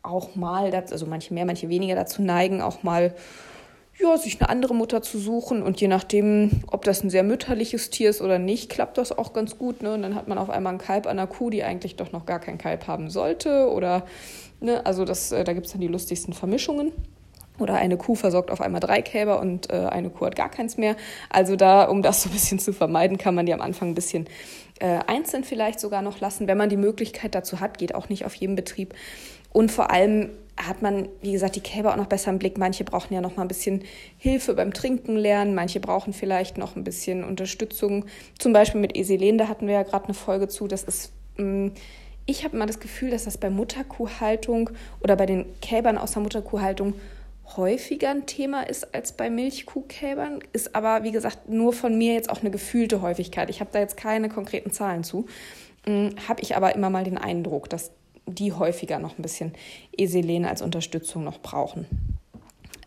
auch 0.03 0.35
mal, 0.35 0.73
also 0.73 1.05
manche 1.05 1.33
mehr, 1.33 1.45
manche 1.45 1.69
weniger 1.69 1.95
dazu 1.95 2.21
neigen, 2.21 2.61
auch 2.61 2.83
mal 2.83 3.13
ja, 3.97 4.17
sich 4.17 4.39
eine 4.41 4.49
andere 4.49 4.75
Mutter 4.75 5.01
zu 5.01 5.17
suchen. 5.19 5.63
Und 5.63 5.79
je 5.79 5.87
nachdem, 5.87 6.63
ob 6.67 6.83
das 6.83 7.03
ein 7.03 7.09
sehr 7.09 7.23
mütterliches 7.23 7.89
Tier 7.89 8.09
ist 8.09 8.21
oder 8.21 8.39
nicht, 8.39 8.69
klappt 8.69 8.97
das 8.97 9.17
auch 9.17 9.31
ganz 9.31 9.57
gut. 9.57 9.81
Ne? 9.81 9.93
Und 9.93 10.01
dann 10.01 10.15
hat 10.15 10.27
man 10.27 10.37
auf 10.37 10.49
einmal 10.49 10.73
ein 10.73 10.79
Kalb 10.79 11.05
an 11.05 11.17
einer 11.17 11.27
Kuh, 11.27 11.49
die 11.49 11.63
eigentlich 11.63 11.95
doch 11.95 12.11
noch 12.11 12.25
gar 12.25 12.39
kein 12.39 12.57
Kalb 12.57 12.87
haben 12.87 13.09
sollte. 13.09 13.71
Oder, 13.71 14.05
ne, 14.59 14.85
also 14.85 15.05
das, 15.05 15.31
äh, 15.31 15.43
da 15.43 15.53
gibt 15.53 15.67
es 15.67 15.71
dann 15.71 15.81
die 15.81 15.87
lustigsten 15.87 16.33
Vermischungen. 16.33 16.91
Oder 17.59 17.75
eine 17.75 17.97
Kuh 17.97 18.15
versorgt 18.15 18.51
auf 18.51 18.61
einmal 18.61 18.81
drei 18.81 19.01
Kälber 19.01 19.39
und 19.39 19.71
äh, 19.71 19.87
eine 19.87 20.09
Kuh 20.09 20.25
hat 20.25 20.35
gar 20.35 20.49
keins 20.49 20.77
mehr. 20.77 20.95
Also 21.29 21.55
da, 21.55 21.85
um 21.85 22.01
das 22.01 22.21
so 22.21 22.29
ein 22.29 22.33
bisschen 22.33 22.59
zu 22.59 22.73
vermeiden, 22.73 23.17
kann 23.17 23.35
man 23.35 23.45
die 23.45 23.53
am 23.53 23.61
Anfang 23.61 23.89
ein 23.89 23.95
bisschen 23.95 24.27
äh, 24.79 24.99
einzeln 25.07 25.43
vielleicht 25.43 25.79
sogar 25.79 26.01
noch 26.01 26.19
lassen, 26.19 26.47
wenn 26.47 26.57
man 26.57 26.69
die 26.69 26.77
Möglichkeit 26.77 27.35
dazu 27.35 27.59
hat. 27.59 27.77
Geht 27.77 27.95
auch 27.95 28.09
nicht 28.09 28.25
auf 28.25 28.35
jedem 28.35 28.55
Betrieb. 28.55 28.93
Und 29.53 29.71
vor 29.71 29.91
allem 29.91 30.31
hat 30.57 30.81
man, 30.81 31.09
wie 31.21 31.33
gesagt, 31.33 31.55
die 31.55 31.61
Kälber 31.61 31.91
auch 31.91 31.97
noch 31.97 32.07
besser 32.07 32.31
im 32.31 32.39
Blick. 32.39 32.57
Manche 32.57 32.83
brauchen 32.83 33.13
ja 33.13 33.21
noch 33.21 33.35
mal 33.35 33.43
ein 33.43 33.47
bisschen 33.47 33.83
Hilfe 34.17 34.53
beim 34.53 34.73
Trinken 34.73 35.15
lernen, 35.17 35.53
manche 35.53 35.79
brauchen 35.79 36.13
vielleicht 36.13 36.57
noch 36.57 36.75
ein 36.75 36.83
bisschen 36.83 37.23
Unterstützung. 37.23 38.05
Zum 38.39 38.53
Beispiel 38.53 38.79
mit 38.79 38.95
Eselen, 38.95 39.37
da 39.37 39.47
hatten 39.47 39.67
wir 39.67 39.75
ja 39.75 39.83
gerade 39.83 40.05
eine 40.05 40.13
Folge 40.13 40.47
zu. 40.47 40.67
Das 40.67 40.83
ist, 40.83 41.11
mm, 41.37 41.69
ich 42.25 42.43
habe 42.43 42.55
immer 42.55 42.65
das 42.65 42.79
Gefühl, 42.79 43.11
dass 43.11 43.25
das 43.25 43.37
bei 43.37 43.49
Mutterkuhhaltung 43.49 44.69
oder 45.01 45.15
bei 45.15 45.25
den 45.25 45.45
Kälbern 45.61 45.97
aus 45.97 46.13
der 46.13 46.21
Mutterkuhhaltung 46.21 46.93
häufiger 47.57 48.09
ein 48.09 48.25
Thema 48.25 48.63
ist 48.63 48.93
als 48.93 49.13
bei 49.13 49.29
Milchkuhkälbern, 49.29 50.39
ist 50.53 50.75
aber, 50.75 51.03
wie 51.03 51.11
gesagt, 51.11 51.49
nur 51.49 51.73
von 51.73 51.97
mir 51.97 52.13
jetzt 52.13 52.29
auch 52.29 52.41
eine 52.41 52.51
gefühlte 52.51 53.01
Häufigkeit. 53.01 53.49
Ich 53.49 53.59
habe 53.59 53.69
da 53.71 53.79
jetzt 53.79 53.97
keine 53.97 54.29
konkreten 54.29 54.71
Zahlen 54.71 55.03
zu. 55.03 55.25
Mm, 55.85 56.09
habe 56.27 56.41
ich 56.41 56.55
aber 56.55 56.75
immer 56.75 56.89
mal 56.89 57.03
den 57.03 57.17
Eindruck, 57.17 57.69
dass 57.69 57.91
die 58.25 58.53
häufiger 58.53 58.99
noch 58.99 59.17
ein 59.17 59.21
bisschen 59.21 59.53
Eselen 59.95 60.45
als 60.45 60.61
Unterstützung 60.61 61.23
noch 61.23 61.39
brauchen. 61.39 61.85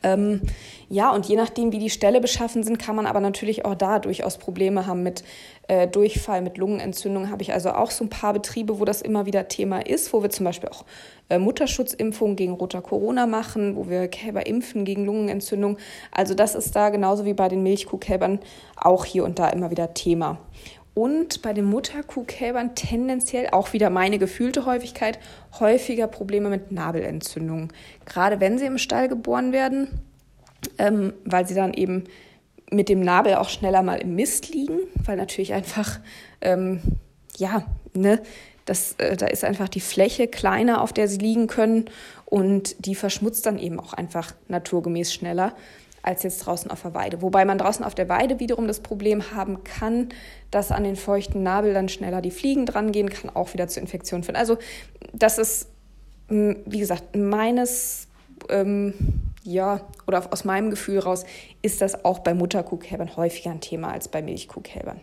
Ähm, 0.03 0.43
ja, 0.89 1.13
und 1.13 1.27
je 1.27 1.37
nachdem, 1.37 1.73
wie 1.73 1.79
die 1.79 1.91
Ställe 1.91 2.21
beschaffen 2.21 2.63
sind, 2.63 2.79
kann 2.79 2.97
man 2.97 3.07
aber 3.07 3.21
natürlich 3.21 3.65
auch 3.65 3.75
da 3.75 3.99
durchaus 3.99 4.39
Probleme 4.39 4.87
haben 4.87 5.03
mit 5.03 5.25
äh, 5.67 5.87
Durchfall, 5.87 6.41
mit 6.41 6.57
Lungenentzündung. 6.57 7.31
Habe 7.31 7.43
ich 7.43 7.53
also 7.53 7.71
auch 7.71 7.91
so 7.91 8.05
ein 8.05 8.09
paar 8.09 8.33
Betriebe, 8.33 8.79
wo 8.79 8.85
das 8.85 9.03
immer 9.03 9.27
wieder 9.27 9.49
Thema 9.49 9.85
ist, 9.85 10.13
wo 10.13 10.23
wir 10.23 10.31
zum 10.31 10.45
Beispiel 10.45 10.69
auch 10.69 10.85
äh, 11.29 11.39
Mutterschutzimpfungen 11.39 12.37
gegen 12.37 12.55
roter 12.55 12.81
Corona 12.81 13.27
machen, 13.27 13.77
wo 13.77 13.89
wir 13.89 14.09
Kälber 14.09 14.47
impfen 14.47 14.85
gegen 14.85 15.05
Lungenentzündung. 15.05 15.79
Also 16.11 16.35
das 16.35 16.55
ist 16.55 16.75
da 16.75 16.91
genauso 16.91 17.25
wie 17.25 17.35
bei 17.35 17.49
den 17.49 17.63
Milchkuhkälbern 17.63 18.39
auch 18.77 19.05
hier 19.05 19.25
und 19.25 19.39
da 19.39 19.49
immer 19.51 19.71
wieder 19.71 19.95
Thema 19.95 20.39
und 20.99 21.43
bei 21.43 21.53
den 21.53 21.65
Mutterkuhkälbern 21.67 22.75
tendenziell 22.75 23.51
auch 23.53 23.73
wieder 23.73 23.89
meine 23.89 24.19
gefühlte 24.19 24.67
Häufigkeit 24.67 25.21
häufiger 25.61 26.09
Probleme 26.09 26.49
mit 26.49 26.73
Nabelentzündungen. 26.73 27.73
Gerade 28.05 28.41
wenn 28.41 28.59
sie 28.59 28.67
im 28.67 28.79
Stall 28.79 29.07
geboren 29.07 29.53
werden, 29.53 30.01
ähm, 30.77 31.13
weil 31.25 31.47
sie 31.47 31.55
dann 31.55 31.73
eben 31.73 32.03
mit 32.73 32.89
dem 32.89 32.99
Nabel 32.99 33.37
auch 33.37 33.49
schneller 33.49 33.85
mal 33.85 34.01
im 34.01 34.17
Mist 34.17 34.53
liegen, 34.53 34.81
weil 35.05 35.17
natürlich 35.17 35.53
einfach, 35.53 36.01
ähm, 36.41 36.81
ja, 37.37 37.63
ne, 37.95 38.21
das, 38.65 38.97
äh, 38.99 39.17
da 39.17 39.29
ist 39.29 39.45
einfach 39.45 39.69
die 39.69 39.79
Fläche 39.79 40.27
kleiner, 40.27 40.83
auf 40.83 40.93
der 40.93 41.07
sie 41.07 41.19
liegen 41.19 41.47
können 41.47 41.85
und 42.25 42.85
die 42.85 42.97
verschmutzt 42.97 43.47
dann 43.47 43.61
eben 43.61 43.79
auch 43.79 43.93
einfach 43.93 44.35
naturgemäß 44.49 45.15
schneller 45.15 45.55
als 46.03 46.23
jetzt 46.23 46.39
draußen 46.39 46.71
auf 46.71 46.83
der 46.83 46.95
Weide. 46.95 47.23
Wobei 47.23 47.45
man 47.45 47.59
draußen 47.59 47.85
auf 47.85 47.95
der 47.95 48.09
Weide 48.09 48.41
wiederum 48.41 48.67
das 48.67 48.81
Problem 48.81 49.35
haben 49.35 49.65
kann, 49.65 50.09
dass 50.51 50.73
an 50.73 50.85
den 50.85 50.97
feuchten 50.97 51.43
Nabel 51.43 51.75
dann 51.75 51.89
schneller 51.89 52.23
die 52.23 52.31
Fliegen 52.31 52.67
dran 52.67 52.93
gehen, 52.93 53.11
kann 53.11 53.31
auch 53.35 53.53
wieder 53.53 53.69
zu 53.69 53.81
Infektionen 53.81 54.25
führen. 54.25 54.37
Also 54.37 54.59
das 55.13 55.39
ist 55.39 55.69
wie 56.29 56.79
gesagt, 56.79 57.17
meines, 57.17 58.07
ähm, 58.49 58.95
ja, 59.45 59.81
oder 60.07 60.31
aus 60.31 60.45
meinem 60.45 60.71
Gefühl 60.71 60.99
raus, 60.99 61.25
ist 61.63 61.81
das 61.81 62.05
auch 62.05 62.19
bei 62.19 62.35
Mutterkuhkälbern 62.35 63.17
häufiger 63.17 63.51
ein 63.51 63.61
Thema 63.61 63.93
als 63.93 64.09
bei 64.09 64.21
Milchkuhkälbern. 64.21 65.01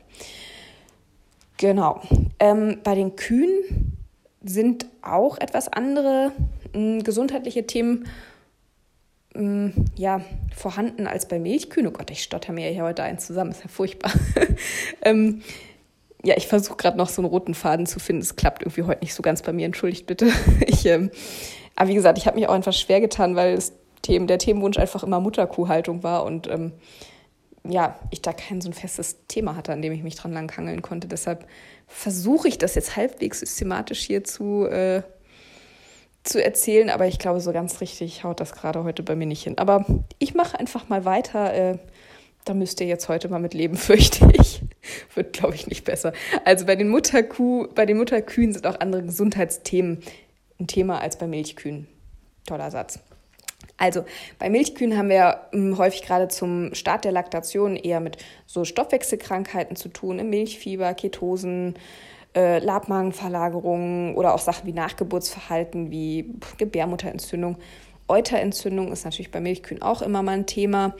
Genau. 1.58 2.02
Ähm, 2.40 2.80
bei 2.84 2.96
den 2.96 3.16
Kühen 3.16 3.98
sind 4.44 4.86
auch 5.02 5.38
etwas 5.40 5.68
andere 5.68 6.32
mh, 6.74 7.02
gesundheitliche 7.04 7.66
Themen 7.66 8.08
ja, 9.96 10.22
vorhanden 10.56 11.08
als 11.08 11.28
bei 11.28 11.40
Milchkühen. 11.40 11.88
Oh 11.88 11.92
Gott, 11.92 12.10
ich 12.12 12.24
stotter 12.24 12.54
mir 12.54 12.70
hier 12.70 12.84
heute 12.84 13.04
eins 13.04 13.26
zusammen, 13.26 13.52
ist 13.52 13.64
ja 13.64 13.70
furchtbar. 13.70 14.12
ähm, 15.02 15.42
ja, 16.24 16.36
ich 16.38 16.48
versuche 16.48 16.78
gerade 16.78 16.98
noch 16.98 17.10
so 17.10 17.22
einen 17.22 17.30
roten 17.30 17.54
Faden 17.54 17.86
zu 17.86 18.00
finden. 18.00 18.22
Es 18.22 18.36
klappt 18.36 18.64
irgendwie 18.64 18.84
heute 18.84 19.02
nicht 19.02 19.14
so 19.14 19.22
ganz 19.22 19.42
bei 19.42 19.54
mir, 19.54 19.66
entschuldigt 19.66 20.08
bitte. 20.08 20.30
Ich, 20.66 20.86
ähm, 20.86 21.12
aber 21.76 21.90
wie 21.90 21.96
gesagt, 21.96 22.18
ich 22.18 22.26
habe 22.28 22.40
mich 22.40 22.48
auch 22.48 22.54
einfach 22.54 22.74
schwer 22.74 23.02
getan, 23.02 23.36
weil 23.36 23.60
Themen, 24.02 24.28
der 24.28 24.38
Themenwunsch 24.38 24.78
einfach 24.78 25.04
immer 25.04 25.20
Mutterkuhhaltung 25.20 26.04
war 26.04 26.24
und 26.24 26.48
ähm, 26.48 26.74
ja, 27.68 28.00
ich 28.12 28.22
da 28.22 28.34
kein 28.34 28.62
so 28.62 28.70
ein 28.70 28.74
festes 28.74 29.26
Thema 29.28 29.56
hatte, 29.56 29.74
an 29.74 29.82
dem 29.82 29.92
ich 29.92 30.04
mich 30.04 30.16
dran 30.16 30.34
langhangeln 30.34 30.82
konnte. 30.82 31.08
Deshalb 31.08 31.48
versuche 31.88 32.48
ich 32.48 32.58
das 32.58 32.76
jetzt 32.76 32.96
halbwegs 32.96 33.40
systematisch 33.40 34.02
hier 34.02 34.24
zu, 34.24 34.66
äh, 34.66 35.02
zu 36.26 36.44
erzählen, 36.44 36.90
aber 36.90 37.08
ich 37.08 37.20
glaube, 37.20 37.40
so 37.40 37.54
ganz 37.54 37.82
richtig 37.82 38.24
haut 38.24 38.40
das 38.40 38.54
gerade 38.54 38.84
heute 38.84 39.04
bei 39.04 39.16
mir 39.16 39.28
nicht 39.28 39.44
hin. 39.44 39.58
Aber 39.58 39.86
ich 40.20 40.34
mache 40.34 40.60
einfach 40.60 40.90
mal 40.90 41.06
weiter. 41.06 41.54
Äh, 41.54 41.78
da 42.46 42.54
müsst 42.54 42.80
ihr 42.82 42.88
jetzt 42.88 43.10
heute 43.10 43.30
mal 43.30 43.40
mit 43.40 43.54
leben, 43.54 43.78
fürchte 43.78 44.30
ich. 44.34 44.62
Wird, 45.14 45.34
glaube 45.34 45.56
ich, 45.56 45.68
nicht 45.68 45.84
besser. 45.84 46.14
Also 46.44 46.66
bei 46.66 46.76
den 46.76 46.90
Mutterkuh, 46.90 47.68
bei 47.74 47.86
den 47.86 47.98
Mutterkühen 47.98 48.54
sind 48.54 48.68
auch 48.68 48.80
andere 48.80 49.04
Gesundheitsthemen 49.04 50.02
ein 50.60 50.68
Thema 50.68 51.00
als 51.00 51.18
bei 51.18 51.28
Milchkühen. 51.28 51.88
Toller 52.46 52.72
Satz. 52.72 53.00
Also 53.78 54.06
bei 54.40 54.50
Milchkühen 54.50 54.98
haben 54.98 55.10
wir 55.10 55.48
ähm, 55.52 55.78
häufig 55.78 56.04
gerade 56.04 56.28
zum 56.28 56.74
Start 56.74 57.04
der 57.04 57.12
Laktation 57.12 57.76
eher 57.76 58.00
mit 58.00 58.18
so 58.46 58.64
Stoffwechselkrankheiten 58.64 59.76
zu 59.76 59.90
tun, 59.90 60.20
im 60.20 60.30
Milchfieber, 60.30 60.94
Ketosen, 60.94 61.76
äh, 62.36 62.60
Labmagenverlagerungen 62.60 64.16
oder 64.16 64.34
auch 64.34 64.40
Sachen 64.40 64.68
wie 64.68 64.74
Nachgeburtsverhalten 64.74 65.92
wie 65.92 66.34
Gebärmutterentzündung. 66.58 67.58
Euterentzündung 68.08 68.92
ist 68.92 69.06
natürlich 69.06 69.32
bei 69.32 69.40
Milchkühen 69.40 69.82
auch 69.82 70.02
immer 70.02 70.22
mal 70.22 70.34
ein 70.34 70.46
Thema 70.46 70.96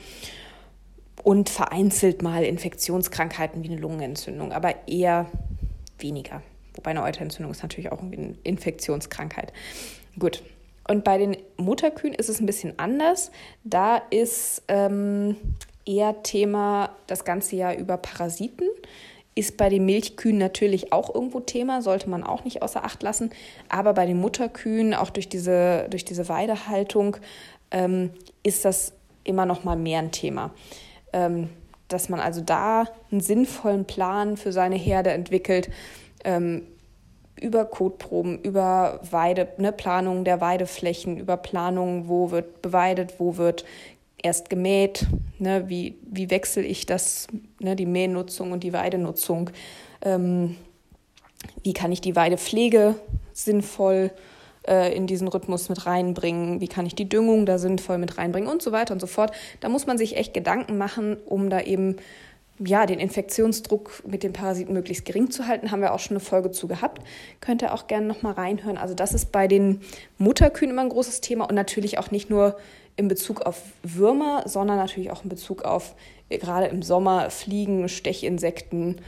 und 1.22 1.48
vereinzelt 1.48 2.22
mal 2.22 2.44
Infektionskrankheiten 2.44 3.62
wie 3.62 3.68
eine 3.68 3.78
Lungenentzündung, 3.78 4.52
aber 4.52 4.88
eher 4.88 5.26
weniger. 5.98 6.42
Wobei 6.74 6.90
eine 6.90 7.02
Euterentzündung 7.02 7.52
ist 7.52 7.62
natürlich 7.62 7.92
auch 7.92 8.02
eine 8.02 8.34
Infektionskrankheit. 8.42 9.52
Gut, 10.18 10.42
und 10.88 11.04
bei 11.04 11.18
den 11.18 11.36
Mutterkühen 11.56 12.14
ist 12.14 12.28
es 12.28 12.40
ein 12.40 12.46
bisschen 12.46 12.78
anders. 12.78 13.30
Da 13.64 13.96
ist 14.10 14.62
ähm, 14.68 15.36
eher 15.84 16.22
Thema 16.22 16.90
das 17.06 17.24
ganze 17.24 17.56
Jahr 17.56 17.76
über 17.76 17.96
Parasiten. 17.96 18.68
Ist 19.36 19.56
bei 19.56 19.68
den 19.68 19.84
Milchkühen 19.84 20.38
natürlich 20.38 20.92
auch 20.92 21.14
irgendwo 21.14 21.38
Thema, 21.38 21.82
sollte 21.82 22.10
man 22.10 22.24
auch 22.24 22.44
nicht 22.44 22.62
außer 22.62 22.84
Acht 22.84 23.02
lassen. 23.04 23.30
Aber 23.68 23.94
bei 23.94 24.06
den 24.06 24.18
Mutterkühen, 24.18 24.94
auch 24.94 25.10
durch 25.10 25.28
diese, 25.28 25.86
durch 25.90 26.04
diese 26.04 26.28
Weidehaltung, 26.28 27.18
ähm, 27.70 28.10
ist 28.42 28.64
das 28.64 28.94
immer 29.22 29.46
noch 29.46 29.62
mal 29.62 29.76
mehr 29.76 30.00
ein 30.00 30.10
Thema. 30.10 30.52
Ähm, 31.12 31.50
dass 31.88 32.08
man 32.08 32.18
also 32.18 32.40
da 32.40 32.86
einen 33.12 33.20
sinnvollen 33.20 33.84
Plan 33.84 34.36
für 34.36 34.52
seine 34.52 34.76
Herde 34.76 35.10
entwickelt, 35.10 35.70
ähm, 36.24 36.62
über 37.40 37.66
Kotproben, 37.66 38.40
über 38.42 39.00
Weide, 39.10 39.48
ne, 39.58 39.72
Planung 39.72 40.24
der 40.24 40.40
Weideflächen, 40.40 41.18
über 41.18 41.36
Planung, 41.36 42.08
wo 42.08 42.30
wird 42.30 42.62
beweidet, 42.62 43.14
wo 43.18 43.36
wird 43.36 43.64
erst 44.22 44.50
gemäht, 44.50 45.06
ne, 45.38 45.68
wie, 45.68 45.96
wie 46.02 46.30
wechsle 46.30 46.62
ich 46.62 46.86
das, 46.86 47.28
ne, 47.60 47.76
die 47.76 47.86
Mähnutzung 47.86 48.52
und 48.52 48.62
die 48.64 48.72
Weidenutzung, 48.72 49.50
ähm, 50.02 50.56
wie 51.62 51.72
kann 51.72 51.92
ich 51.92 52.00
die 52.00 52.16
Weidepflege 52.16 52.96
sinnvoll 53.32 54.10
äh, 54.66 54.94
in 54.94 55.06
diesen 55.06 55.28
Rhythmus 55.28 55.68
mit 55.68 55.86
reinbringen, 55.86 56.60
wie 56.60 56.68
kann 56.68 56.86
ich 56.86 56.94
die 56.94 57.08
Düngung 57.08 57.46
da 57.46 57.58
sinnvoll 57.58 57.98
mit 57.98 58.18
reinbringen 58.18 58.48
und 58.48 58.62
so 58.62 58.72
weiter 58.72 58.94
und 58.94 59.00
so 59.00 59.06
fort. 59.06 59.32
Da 59.60 59.68
muss 59.68 59.86
man 59.86 59.98
sich 59.98 60.16
echt 60.16 60.34
Gedanken 60.34 60.78
machen, 60.78 61.16
um 61.26 61.50
da 61.50 61.60
eben 61.60 61.96
ja, 62.58 62.86
den 62.86 62.98
Infektionsdruck 62.98 64.02
mit 64.06 64.22
den 64.22 64.32
Parasiten 64.32 64.72
möglichst 64.72 65.04
gering 65.04 65.30
zu 65.30 65.46
halten, 65.46 65.70
haben 65.70 65.82
wir 65.82 65.92
auch 65.92 65.98
schon 65.98 66.16
eine 66.16 66.24
Folge 66.24 66.50
zu 66.50 66.68
gehabt. 66.68 67.02
Könnt 67.40 67.62
ihr 67.62 67.74
auch 67.74 67.86
gerne 67.86 68.06
nochmal 68.06 68.32
reinhören. 68.32 68.78
Also 68.78 68.94
das 68.94 69.12
ist 69.12 69.30
bei 69.30 69.46
den 69.46 69.80
Mutterkühen 70.16 70.70
immer 70.70 70.82
ein 70.82 70.88
großes 70.88 71.20
Thema 71.20 71.44
und 71.44 71.54
natürlich 71.54 71.98
auch 71.98 72.10
nicht 72.10 72.30
nur 72.30 72.56
in 72.96 73.08
Bezug 73.08 73.42
auf 73.42 73.62
Würmer, 73.82 74.44
sondern 74.46 74.76
natürlich 74.76 75.10
auch 75.10 75.22
in 75.22 75.28
Bezug 75.28 75.62
auf 75.62 75.94
gerade 76.28 76.66
im 76.66 76.82
Sommer 76.82 77.30
Fliegen, 77.30 77.88
Stechinsekten, 77.88 79.00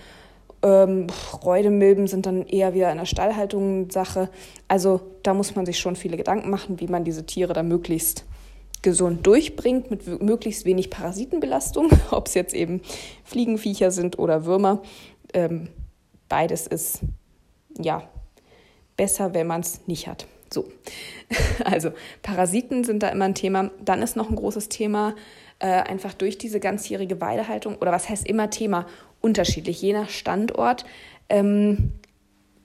ähm, 0.62 1.06
Räudemilben 1.44 2.06
sind 2.06 2.26
dann 2.26 2.46
eher 2.46 2.74
wieder 2.74 2.90
in 2.90 2.98
der 2.98 3.06
Stallhaltung 3.06 3.90
Sache. 3.90 4.28
Also 4.66 5.00
da 5.22 5.34
muss 5.34 5.54
man 5.54 5.66
sich 5.66 5.78
schon 5.78 5.96
viele 5.96 6.16
Gedanken 6.16 6.50
machen, 6.50 6.80
wie 6.80 6.88
man 6.88 7.04
diese 7.04 7.26
Tiere 7.26 7.52
da 7.52 7.62
möglichst 7.62 8.24
gesund 8.82 9.26
durchbringt 9.26 9.90
mit 9.90 10.22
möglichst 10.22 10.64
wenig 10.64 10.90
Parasitenbelastung, 10.90 11.90
ob 12.10 12.26
es 12.26 12.34
jetzt 12.34 12.54
eben 12.54 12.82
Fliegenviecher 13.24 13.90
sind 13.90 14.18
oder 14.18 14.44
Würmer. 14.44 14.82
Ähm, 15.32 15.68
beides 16.28 16.66
ist 16.66 17.00
ja 17.78 18.08
besser, 18.96 19.34
wenn 19.34 19.46
man 19.46 19.60
es 19.60 19.86
nicht 19.86 20.08
hat. 20.08 20.26
So, 20.52 20.70
also 21.64 21.92
Parasiten 22.22 22.84
sind 22.84 23.02
da 23.02 23.08
immer 23.08 23.24
ein 23.26 23.34
Thema. 23.34 23.70
Dann 23.84 24.02
ist 24.02 24.16
noch 24.16 24.30
ein 24.30 24.36
großes 24.36 24.68
Thema, 24.68 25.14
äh, 25.58 25.66
einfach 25.66 26.14
durch 26.14 26.38
diese 26.38 26.60
ganzjährige 26.60 27.20
Weidehaltung, 27.20 27.76
oder 27.76 27.92
was 27.92 28.08
heißt 28.08 28.26
immer 28.26 28.48
Thema? 28.50 28.86
Unterschiedlich, 29.20 29.82
je 29.82 29.92
nach 29.92 30.08
Standort. 30.08 30.84
Ähm, 31.28 31.92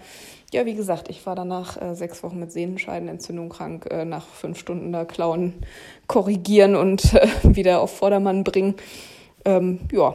ja, 0.53 0.65
wie 0.67 0.75
gesagt, 0.75 1.09
ich 1.11 1.27
war 1.27 1.35
danach 1.35 1.81
äh, 1.81 1.95
sechs 1.95 2.23
Wochen 2.23 2.39
mit 2.39 2.53
Sehnenscheidenentzündung 2.53 3.49
krank, 3.49 3.89
äh, 3.91 4.05
nach 4.05 4.27
fünf 4.27 4.59
Stunden 4.59 4.93
da 4.93 5.05
Klauen 5.05 5.55
korrigieren 6.07 6.77
und 6.77 7.15
äh, 7.15 7.27
wieder 7.43 7.81
auf 7.81 7.97
Vordermann 7.97 8.45
bringen. 8.45 8.75
Ähm, 9.45 9.81
ja, 9.93 10.15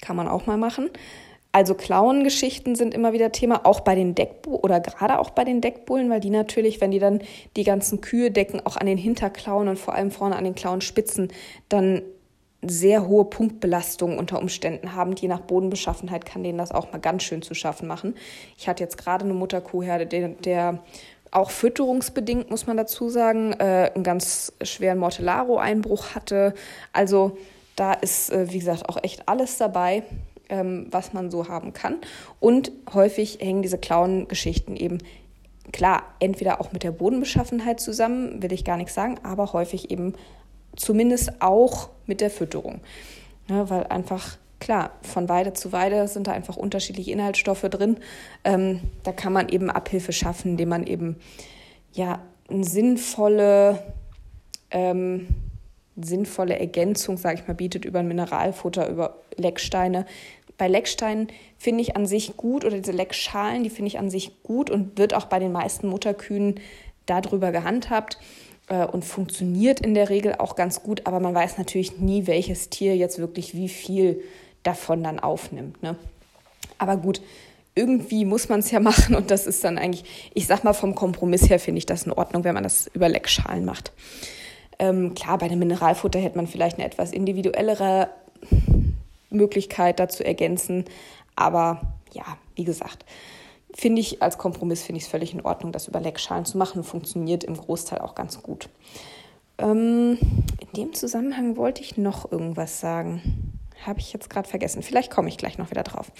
kann 0.00 0.16
man 0.16 0.28
auch 0.28 0.46
mal 0.46 0.58
machen. 0.58 0.90
Also 1.58 1.74
Klauengeschichten 1.74 2.76
sind 2.76 2.94
immer 2.94 3.12
wieder 3.12 3.32
Thema, 3.32 3.66
auch 3.66 3.80
bei 3.80 3.96
den 3.96 4.14
Deckbullen 4.14 4.60
oder 4.60 4.78
gerade 4.78 5.18
auch 5.18 5.30
bei 5.30 5.42
den 5.42 5.60
Deckbullen, 5.60 6.08
weil 6.08 6.20
die 6.20 6.30
natürlich, 6.30 6.80
wenn 6.80 6.92
die 6.92 7.00
dann 7.00 7.20
die 7.56 7.64
ganzen 7.64 8.00
Kühe 8.00 8.30
decken, 8.30 8.64
auch 8.64 8.76
an 8.76 8.86
den 8.86 8.96
Hinterklauen 8.96 9.66
und 9.66 9.76
vor 9.76 9.92
allem 9.92 10.12
vorne 10.12 10.36
an 10.36 10.44
den 10.44 10.54
Klauenspitzen, 10.54 11.32
dann 11.68 12.02
sehr 12.62 13.08
hohe 13.08 13.24
Punktbelastungen 13.24 14.20
unter 14.20 14.38
Umständen 14.38 14.94
haben. 14.94 15.16
Je 15.16 15.26
nach 15.26 15.40
Bodenbeschaffenheit 15.40 16.24
kann 16.24 16.44
denen 16.44 16.58
das 16.58 16.70
auch 16.70 16.92
mal 16.92 16.98
ganz 16.98 17.24
schön 17.24 17.42
zu 17.42 17.54
schaffen 17.54 17.88
machen. 17.88 18.14
Ich 18.56 18.68
hatte 18.68 18.84
jetzt 18.84 18.96
gerade 18.96 19.24
eine 19.24 19.34
Mutterkuhherde, 19.34 20.06
der, 20.06 20.28
der 20.28 20.78
auch 21.32 21.50
fütterungsbedingt, 21.50 22.50
muss 22.50 22.68
man 22.68 22.76
dazu 22.76 23.08
sagen, 23.08 23.52
äh, 23.54 23.90
einen 23.92 24.04
ganz 24.04 24.52
schweren 24.62 24.98
Mortellaro-Einbruch 24.98 26.14
hatte. 26.14 26.54
Also 26.92 27.36
da 27.78 27.92
ist, 27.92 28.30
äh, 28.30 28.52
wie 28.52 28.58
gesagt, 28.58 28.88
auch 28.88 29.02
echt 29.02 29.28
alles 29.28 29.58
dabei, 29.58 30.02
ähm, 30.48 30.86
was 30.90 31.12
man 31.12 31.30
so 31.30 31.48
haben 31.48 31.72
kann. 31.72 31.96
Und 32.40 32.72
häufig 32.92 33.38
hängen 33.40 33.62
diese 33.62 33.78
Clown-Geschichten 33.78 34.76
eben, 34.76 34.98
klar, 35.72 36.02
entweder 36.20 36.60
auch 36.60 36.72
mit 36.72 36.82
der 36.82 36.92
Bodenbeschaffenheit 36.92 37.80
zusammen, 37.80 38.42
will 38.42 38.52
ich 38.52 38.64
gar 38.64 38.76
nichts 38.76 38.94
sagen, 38.94 39.18
aber 39.22 39.52
häufig 39.52 39.90
eben 39.90 40.14
zumindest 40.76 41.40
auch 41.40 41.90
mit 42.06 42.20
der 42.20 42.30
Fütterung. 42.30 42.80
Ja, 43.48 43.68
weil 43.70 43.84
einfach 43.84 44.38
klar, 44.60 44.92
von 45.02 45.28
Weide 45.28 45.52
zu 45.52 45.72
Weide 45.72 46.08
sind 46.08 46.26
da 46.26 46.32
einfach 46.32 46.56
unterschiedliche 46.56 47.12
Inhaltsstoffe 47.12 47.62
drin. 47.62 47.98
Ähm, 48.44 48.80
da 49.04 49.12
kann 49.12 49.32
man 49.32 49.48
eben 49.48 49.70
Abhilfe 49.70 50.12
schaffen, 50.12 50.52
indem 50.52 50.70
man 50.70 50.86
eben 50.86 51.16
ja 51.92 52.20
eine 52.48 52.64
sinnvolle, 52.64 53.82
ähm, 54.70 55.28
sinnvolle 55.96 56.58
Ergänzung, 56.58 57.16
sage 57.16 57.40
ich 57.40 57.48
mal, 57.48 57.54
bietet 57.54 57.84
über 57.84 58.00
ein 58.00 58.08
Mineralfutter, 58.08 58.88
über 58.88 59.18
Lecksteine. 59.36 60.06
Bei 60.58 60.66
Lecksteinen 60.66 61.28
finde 61.56 61.82
ich 61.82 61.96
an 61.96 62.06
sich 62.06 62.36
gut 62.36 62.64
oder 62.64 62.76
diese 62.76 62.92
Leckschalen, 62.92 63.62
die 63.62 63.70
finde 63.70 63.88
ich 63.88 63.98
an 63.98 64.10
sich 64.10 64.42
gut 64.42 64.70
und 64.70 64.98
wird 64.98 65.14
auch 65.14 65.26
bei 65.26 65.38
den 65.38 65.52
meisten 65.52 65.88
Mutterkühen 65.88 66.56
darüber 67.06 67.52
gehandhabt 67.52 68.18
äh, 68.68 68.84
und 68.84 69.04
funktioniert 69.04 69.80
in 69.80 69.94
der 69.94 70.10
Regel 70.10 70.34
auch 70.34 70.56
ganz 70.56 70.82
gut, 70.82 71.06
aber 71.06 71.20
man 71.20 71.34
weiß 71.34 71.58
natürlich 71.58 71.98
nie, 71.98 72.26
welches 72.26 72.68
Tier 72.68 72.96
jetzt 72.96 73.18
wirklich 73.18 73.54
wie 73.54 73.68
viel 73.68 74.20
davon 74.64 75.02
dann 75.02 75.20
aufnimmt. 75.20 75.82
Ne? 75.82 75.96
Aber 76.76 76.96
gut, 76.96 77.22
irgendwie 77.76 78.24
muss 78.24 78.48
man 78.48 78.58
es 78.60 78.70
ja 78.72 78.80
machen 78.80 79.14
und 79.14 79.30
das 79.30 79.46
ist 79.46 79.62
dann 79.62 79.78
eigentlich, 79.78 80.30
ich 80.34 80.48
sag 80.48 80.64
mal, 80.64 80.72
vom 80.72 80.96
Kompromiss 80.96 81.48
her 81.48 81.60
finde 81.60 81.78
ich 81.78 81.86
das 81.86 82.02
in 82.02 82.12
Ordnung, 82.12 82.42
wenn 82.42 82.54
man 82.54 82.64
das 82.64 82.88
über 82.92 83.08
Leckschalen 83.08 83.64
macht. 83.64 83.92
Ähm, 84.80 85.14
klar, 85.14 85.38
bei 85.38 85.48
dem 85.48 85.60
Mineralfutter 85.60 86.18
hätte 86.18 86.36
man 86.36 86.46
vielleicht 86.46 86.78
eine 86.78 86.86
etwas 86.86 87.12
individuellere 87.12 88.10
Möglichkeit 89.30 90.00
dazu 90.00 90.24
ergänzen, 90.24 90.84
aber 91.36 91.80
ja, 92.12 92.24
wie 92.54 92.64
gesagt, 92.64 93.04
finde 93.74 94.00
ich 94.00 94.22
als 94.22 94.38
Kompromiss 94.38 94.82
finde 94.82 94.98
ich 94.98 95.04
es 95.04 95.10
völlig 95.10 95.34
in 95.34 95.44
Ordnung, 95.44 95.72
das 95.72 95.88
über 95.88 96.00
Leckschalen 96.00 96.44
zu 96.44 96.58
machen. 96.58 96.82
Funktioniert 96.82 97.44
im 97.44 97.56
Großteil 97.56 98.00
auch 98.00 98.14
ganz 98.14 98.42
gut. 98.42 98.68
Ähm, 99.58 100.18
in 100.60 100.68
dem 100.76 100.94
Zusammenhang 100.94 101.56
wollte 101.56 101.82
ich 101.82 101.96
noch 101.96 102.30
irgendwas 102.30 102.80
sagen. 102.80 103.52
Habe 103.86 104.00
ich 104.00 104.12
jetzt 104.12 104.28
gerade 104.28 104.48
vergessen. 104.48 104.82
Vielleicht 104.82 105.12
komme 105.12 105.28
ich 105.28 105.38
gleich 105.38 105.58
noch 105.58 105.70
wieder 105.70 105.84
drauf. 105.84 106.10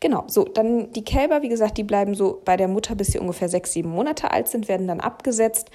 Genau, 0.00 0.24
so, 0.26 0.44
dann 0.44 0.92
die 0.92 1.04
Kälber, 1.04 1.40
wie 1.40 1.48
gesagt, 1.48 1.78
die 1.78 1.82
bleiben 1.82 2.14
so 2.14 2.42
bei 2.44 2.58
der 2.58 2.68
Mutter, 2.68 2.94
bis 2.94 3.08
sie 3.08 3.18
ungefähr 3.18 3.48
sechs, 3.48 3.72
sieben 3.72 3.88
Monate 3.88 4.32
alt 4.32 4.48
sind, 4.48 4.68
werden 4.68 4.86
dann 4.86 5.00
abgesetzt. 5.00 5.70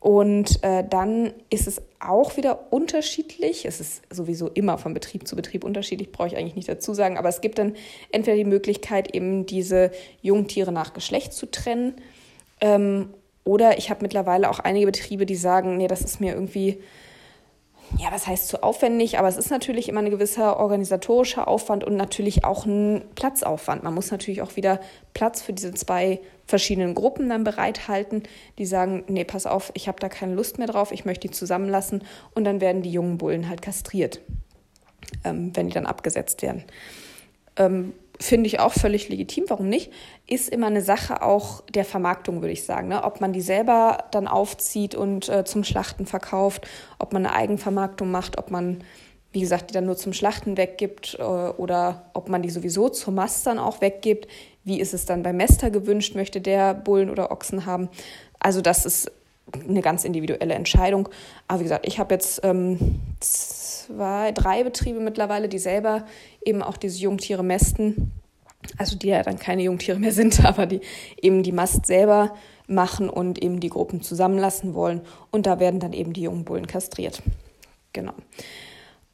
Und 0.00 0.64
äh, 0.64 0.82
dann 0.88 1.34
ist 1.50 1.68
es 1.68 1.82
auch 2.00 2.38
wieder 2.38 2.72
unterschiedlich. 2.72 3.66
Es 3.66 3.80
ist 3.80 4.02
sowieso 4.08 4.48
immer 4.48 4.78
von 4.78 4.94
Betrieb 4.94 5.28
zu 5.28 5.36
Betrieb 5.36 5.62
unterschiedlich, 5.62 6.10
brauche 6.10 6.28
ich 6.28 6.36
eigentlich 6.38 6.56
nicht 6.56 6.70
dazu 6.70 6.94
sagen. 6.94 7.18
Aber 7.18 7.28
es 7.28 7.42
gibt 7.42 7.58
dann 7.58 7.76
entweder 8.10 8.38
die 8.38 8.46
Möglichkeit, 8.46 9.14
eben 9.14 9.44
diese 9.44 9.90
Jungtiere 10.22 10.72
nach 10.72 10.94
Geschlecht 10.94 11.34
zu 11.34 11.50
trennen. 11.50 11.94
Ähm, 12.62 13.10
oder 13.44 13.76
ich 13.76 13.90
habe 13.90 14.00
mittlerweile 14.02 14.48
auch 14.48 14.58
einige 14.58 14.86
Betriebe, 14.86 15.26
die 15.26 15.36
sagen, 15.36 15.76
nee, 15.76 15.86
das 15.86 16.00
ist 16.00 16.18
mir 16.18 16.32
irgendwie 16.32 16.80
ja, 17.98 18.12
was 18.12 18.26
heißt 18.26 18.48
zu 18.48 18.62
aufwendig, 18.62 19.18
aber 19.18 19.28
es 19.28 19.36
ist 19.36 19.50
natürlich 19.50 19.88
immer 19.88 20.00
ein 20.00 20.10
gewisser 20.10 20.58
organisatorischer 20.58 21.48
Aufwand 21.48 21.84
und 21.84 21.96
natürlich 21.96 22.44
auch 22.44 22.64
ein 22.64 23.02
Platzaufwand. 23.14 23.82
Man 23.82 23.94
muss 23.94 24.10
natürlich 24.10 24.42
auch 24.42 24.56
wieder 24.56 24.80
Platz 25.12 25.42
für 25.42 25.52
diese 25.52 25.74
zwei 25.74 26.20
verschiedenen 26.46 26.94
Gruppen 26.94 27.28
dann 27.28 27.44
bereithalten, 27.44 28.22
die 28.58 28.66
sagen, 28.66 29.04
nee, 29.08 29.24
pass 29.24 29.46
auf, 29.46 29.70
ich 29.74 29.88
habe 29.88 29.98
da 30.00 30.08
keine 30.08 30.34
Lust 30.34 30.58
mehr 30.58 30.66
drauf, 30.66 30.92
ich 30.92 31.04
möchte 31.04 31.28
die 31.28 31.34
zusammenlassen 31.34 32.04
und 32.34 32.44
dann 32.44 32.60
werden 32.60 32.82
die 32.82 32.92
jungen 32.92 33.18
Bullen 33.18 33.48
halt 33.48 33.62
kastriert, 33.62 34.20
ähm, 35.24 35.54
wenn 35.54 35.66
die 35.66 35.74
dann 35.74 35.86
abgesetzt 35.86 36.42
werden. 36.42 36.64
Ähm, 37.56 37.92
finde 38.20 38.46
ich 38.46 38.60
auch 38.60 38.72
völlig 38.72 39.08
legitim, 39.08 39.44
warum 39.48 39.68
nicht? 39.68 39.90
Ist 40.26 40.50
immer 40.50 40.66
eine 40.66 40.82
Sache 40.82 41.22
auch 41.22 41.62
der 41.62 41.86
Vermarktung, 41.86 42.42
würde 42.42 42.52
ich 42.52 42.64
sagen. 42.64 42.88
Ne? 42.88 43.02
Ob 43.02 43.20
man 43.20 43.32
die 43.32 43.40
selber 43.40 44.04
dann 44.10 44.28
aufzieht 44.28 44.94
und 44.94 45.28
äh, 45.28 45.44
zum 45.44 45.64
Schlachten 45.64 46.06
verkauft, 46.06 46.68
ob 46.98 47.12
man 47.14 47.24
eine 47.24 47.34
Eigenvermarktung 47.34 48.10
macht, 48.10 48.38
ob 48.38 48.50
man, 48.50 48.84
wie 49.32 49.40
gesagt, 49.40 49.70
die 49.70 49.74
dann 49.74 49.86
nur 49.86 49.96
zum 49.96 50.12
Schlachten 50.12 50.58
weggibt 50.58 51.16
äh, 51.18 51.22
oder 51.22 52.10
ob 52.12 52.28
man 52.28 52.42
die 52.42 52.50
sowieso 52.50 52.90
zur 52.90 53.14
Mast 53.14 53.46
dann 53.46 53.58
auch 53.58 53.80
weggibt. 53.80 54.28
Wie 54.64 54.80
ist 54.80 54.92
es 54.92 55.06
dann 55.06 55.22
beim 55.22 55.38
Mester 55.38 55.70
gewünscht? 55.70 56.14
Möchte 56.14 56.42
der 56.42 56.74
Bullen 56.74 57.08
oder 57.08 57.30
Ochsen 57.30 57.64
haben? 57.64 57.88
Also 58.38 58.60
das 58.60 58.84
ist 58.84 59.10
eine 59.66 59.80
ganz 59.80 60.04
individuelle 60.04 60.54
Entscheidung. 60.54 61.08
Aber 61.48 61.60
wie 61.60 61.64
gesagt, 61.64 61.86
ich 61.86 61.98
habe 61.98 62.14
jetzt 62.14 62.42
ähm, 62.44 63.00
zwei, 63.94 64.32
drei 64.32 64.64
Betriebe 64.64 65.00
mittlerweile, 65.00 65.48
die 65.48 65.58
selber 65.58 66.04
eben 66.44 66.62
auch 66.62 66.76
diese 66.76 66.98
Jungtiere 66.98 67.42
mästen. 67.42 68.12
Also 68.76 68.96
die 68.96 69.08
ja 69.08 69.22
dann 69.22 69.38
keine 69.38 69.62
Jungtiere 69.62 69.98
mehr 69.98 70.12
sind, 70.12 70.44
aber 70.44 70.66
die 70.66 70.80
eben 71.20 71.42
die 71.42 71.52
Mast 71.52 71.86
selber 71.86 72.34
machen 72.66 73.08
und 73.08 73.42
eben 73.42 73.60
die 73.60 73.70
Gruppen 73.70 74.02
zusammenlassen 74.02 74.74
wollen. 74.74 75.00
Und 75.30 75.46
da 75.46 75.58
werden 75.58 75.80
dann 75.80 75.92
eben 75.92 76.12
die 76.12 76.22
jungen 76.22 76.44
Bullen 76.44 76.66
kastriert. 76.66 77.22
Genau. 77.92 78.12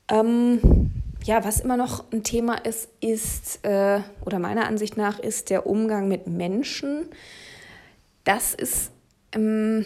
Ähm, 0.08 0.92
ja, 1.24 1.44
was 1.44 1.60
immer 1.60 1.76
noch 1.76 2.04
ein 2.12 2.22
Thema 2.22 2.54
ist, 2.54 2.88
ist, 3.00 3.64
äh, 3.64 4.00
oder 4.24 4.38
meiner 4.38 4.66
Ansicht 4.66 4.96
nach, 4.96 5.18
ist 5.18 5.50
der 5.50 5.66
Umgang 5.66 6.08
mit 6.08 6.26
Menschen. 6.26 7.08
Das 8.24 8.54
ist 8.54 8.90
ähm, 9.32 9.84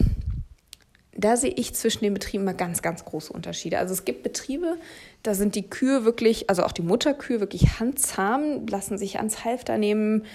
da 1.23 1.37
sehe 1.37 1.53
ich 1.55 1.73
zwischen 1.73 2.03
den 2.03 2.13
Betrieben 2.13 2.43
mal 2.43 2.53
ganz, 2.53 2.81
ganz 2.81 3.05
große 3.05 3.31
Unterschiede. 3.31 3.77
Also 3.77 3.93
es 3.93 4.05
gibt 4.05 4.23
Betriebe, 4.23 4.77
da 5.23 5.33
sind 5.33 5.55
die 5.55 5.69
Kühe 5.69 6.03
wirklich, 6.05 6.49
also 6.49 6.63
auch 6.63 6.71
die 6.71 6.81
Mutterkühe 6.81 7.39
wirklich 7.39 7.79
handzahm, 7.79 8.65
lassen 8.67 8.97
sich 8.97 9.17
ans 9.17 9.45
Halfter 9.45 9.77
nehmen. 9.77 10.25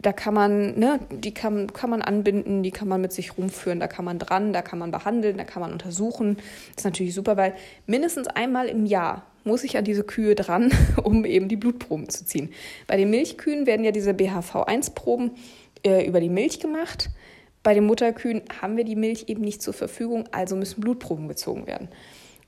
Da 0.00 0.12
kann 0.12 0.34
man, 0.34 0.78
ne, 0.78 0.98
die 1.10 1.32
kann, 1.32 1.72
kann 1.72 1.90
man 1.90 2.02
anbinden, 2.02 2.62
die 2.62 2.72
kann 2.72 2.88
man 2.88 3.00
mit 3.00 3.12
sich 3.12 3.38
rumführen, 3.38 3.78
da 3.78 3.86
kann 3.86 4.04
man 4.04 4.18
dran, 4.18 4.52
da 4.52 4.60
kann 4.62 4.78
man 4.78 4.90
behandeln, 4.90 5.38
da 5.38 5.44
kann 5.44 5.62
man 5.62 5.72
untersuchen. 5.72 6.36
Das 6.36 6.78
ist 6.78 6.84
natürlich 6.84 7.14
super, 7.14 7.36
weil 7.36 7.54
mindestens 7.86 8.26
einmal 8.26 8.68
im 8.68 8.84
Jahr 8.84 9.24
muss 9.44 9.64
ich 9.64 9.76
an 9.76 9.84
diese 9.84 10.04
Kühe 10.04 10.34
dran, 10.34 10.72
um 11.02 11.24
eben 11.24 11.48
die 11.48 11.56
Blutproben 11.56 12.08
zu 12.08 12.24
ziehen. 12.24 12.50
Bei 12.86 12.96
den 12.96 13.10
Milchkühen 13.10 13.66
werden 13.66 13.84
ja 13.84 13.92
diese 13.92 14.12
BHV1-Proben 14.12 15.32
äh, 15.84 16.06
über 16.06 16.20
die 16.20 16.28
Milch 16.28 16.60
gemacht. 16.60 17.10
Bei 17.62 17.74
den 17.74 17.86
Mutterkühen 17.86 18.42
haben 18.60 18.76
wir 18.76 18.84
die 18.84 18.96
Milch 18.96 19.24
eben 19.28 19.42
nicht 19.42 19.62
zur 19.62 19.74
Verfügung, 19.74 20.28
also 20.32 20.56
müssen 20.56 20.80
Blutproben 20.80 21.28
gezogen 21.28 21.66
werden. 21.66 21.88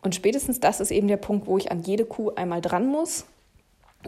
Und 0.02 0.14
spätestens 0.14 0.60
das 0.60 0.80
ist 0.80 0.90
eben 0.90 1.08
der 1.08 1.16
Punkt, 1.16 1.46
wo 1.46 1.56
ich 1.56 1.70
an 1.70 1.82
jede 1.82 2.04
Kuh 2.04 2.30
einmal 2.30 2.60
dran 2.60 2.86
muss. 2.86 3.24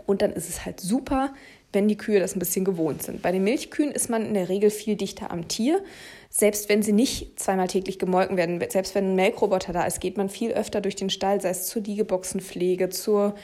Und 0.04 0.20
dann 0.20 0.32
ist 0.32 0.48
es 0.48 0.66
halt 0.66 0.80
super, 0.80 1.32
wenn 1.72 1.88
die 1.88 1.96
Kühe 1.96 2.20
das 2.20 2.36
ein 2.36 2.38
bisschen 2.38 2.64
gewohnt 2.64 3.02
sind. 3.02 3.22
Bei 3.22 3.32
den 3.32 3.44
Milchkühen 3.44 3.92
ist 3.92 4.10
man 4.10 4.26
in 4.26 4.34
der 4.34 4.48
Regel 4.48 4.70
viel 4.70 4.96
dichter 4.96 5.30
am 5.30 5.48
Tier. 5.48 5.82
Selbst 6.28 6.68
wenn 6.68 6.82
sie 6.82 6.92
nicht 6.92 7.38
zweimal 7.40 7.68
täglich 7.68 7.98
gemolken 7.98 8.36
werden, 8.36 8.62
selbst 8.68 8.94
wenn 8.94 9.12
ein 9.12 9.16
Melkroboter 9.16 9.72
da 9.72 9.84
ist, 9.84 10.00
geht 10.00 10.16
man 10.16 10.28
viel 10.28 10.52
öfter 10.52 10.80
durch 10.80 10.96
den 10.96 11.10
Stall, 11.10 11.40
sei 11.40 11.50
es 11.50 11.66
zur 11.66 11.82
Liegeboxenpflege, 11.82 12.90
zur 12.90 13.34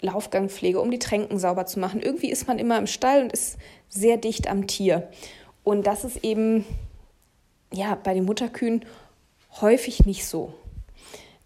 Laufgangpflege, 0.00 0.80
um 0.80 0.90
die 0.90 0.98
Tränken 1.00 1.38
sauber 1.38 1.66
zu 1.66 1.80
machen. 1.80 2.00
Irgendwie 2.00 2.30
ist 2.30 2.46
man 2.46 2.58
immer 2.58 2.78
im 2.78 2.86
Stall 2.86 3.22
und 3.22 3.32
ist 3.32 3.58
sehr 3.88 4.16
dicht 4.16 4.48
am 4.48 4.66
Tier. 4.66 5.08
Und 5.64 5.86
das 5.86 6.04
ist 6.04 6.24
eben 6.24 6.64
ja, 7.72 7.94
bei 7.94 8.14
den 8.14 8.24
Mutterkühen 8.24 8.84
häufig 9.60 10.06
nicht 10.06 10.26
so. 10.26 10.54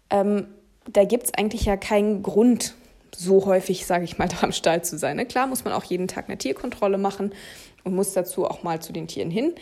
Ähm, 0.09 0.47
da 0.91 1.05
gibt 1.05 1.23
es 1.25 1.33
eigentlich 1.33 1.65
ja 1.65 1.77
keinen 1.77 2.23
Grund, 2.23 2.75
so 3.15 3.45
häufig, 3.45 3.85
sage 3.85 4.05
ich 4.05 4.17
mal, 4.17 4.27
da 4.29 4.37
am 4.41 4.51
Stall 4.51 4.83
zu 4.83 4.97
sein. 4.97 5.17
Ne? 5.17 5.25
Klar 5.25 5.47
muss 5.47 5.63
man 5.63 5.73
auch 5.73 5.83
jeden 5.83 6.07
Tag 6.07 6.27
eine 6.27 6.37
Tierkontrolle 6.37 6.97
machen 6.97 7.33
und 7.83 7.95
muss 7.95 8.13
dazu 8.13 8.45
auch 8.45 8.63
mal 8.63 8.81
zu 8.81 8.93
den 8.93 9.07
Tieren 9.07 9.31
hin. 9.31 9.53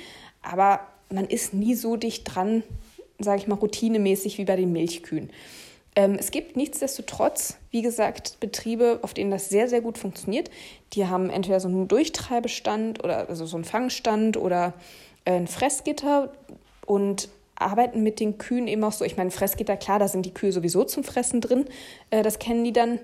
Aber 0.41 0.81
man 1.11 1.25
ist 1.25 1.53
nie 1.53 1.75
so 1.75 1.97
dicht 1.97 2.23
dran, 2.33 2.63
sage 3.19 3.41
ich 3.41 3.47
mal, 3.47 3.55
routinemäßig 3.55 4.37
wie 4.37 4.45
bei 4.45 4.55
den 4.55 4.71
Milchkühen. 4.71 5.31
Ähm, 5.95 6.15
es 6.17 6.31
gibt 6.31 6.55
nichtsdestotrotz, 6.55 7.57
wie 7.69 7.81
gesagt, 7.81 8.37
Betriebe, 8.39 8.99
auf 9.01 9.13
denen 9.13 9.29
das 9.29 9.49
sehr, 9.49 9.67
sehr 9.67 9.81
gut 9.81 9.97
funktioniert. 9.97 10.49
Die 10.93 11.05
haben 11.05 11.29
entweder 11.29 11.59
so 11.59 11.67
einen 11.67 11.87
Durchtreibestand 11.87 13.03
oder 13.03 13.27
also 13.27 13.45
so 13.45 13.57
einen 13.57 13.65
Fangstand 13.65 14.37
oder 14.37 14.73
ein 15.25 15.47
Fressgitter 15.47 16.31
und 16.85 17.29
arbeiten 17.55 18.01
mit 18.03 18.19
den 18.19 18.37
Kühen 18.37 18.67
eben 18.67 18.83
auch 18.83 18.91
so. 18.91 19.05
Ich 19.05 19.17
meine, 19.17 19.31
Fressgitter, 19.31 19.77
klar, 19.77 19.99
da 19.99 20.07
sind 20.07 20.25
die 20.25 20.33
Kühe 20.33 20.51
sowieso 20.51 20.83
zum 20.83 21.03
Fressen 21.03 21.41
drin. 21.41 21.65
Äh, 22.09 22.23
das 22.23 22.39
kennen 22.39 22.63
die 22.63 22.73
dann. 22.73 22.99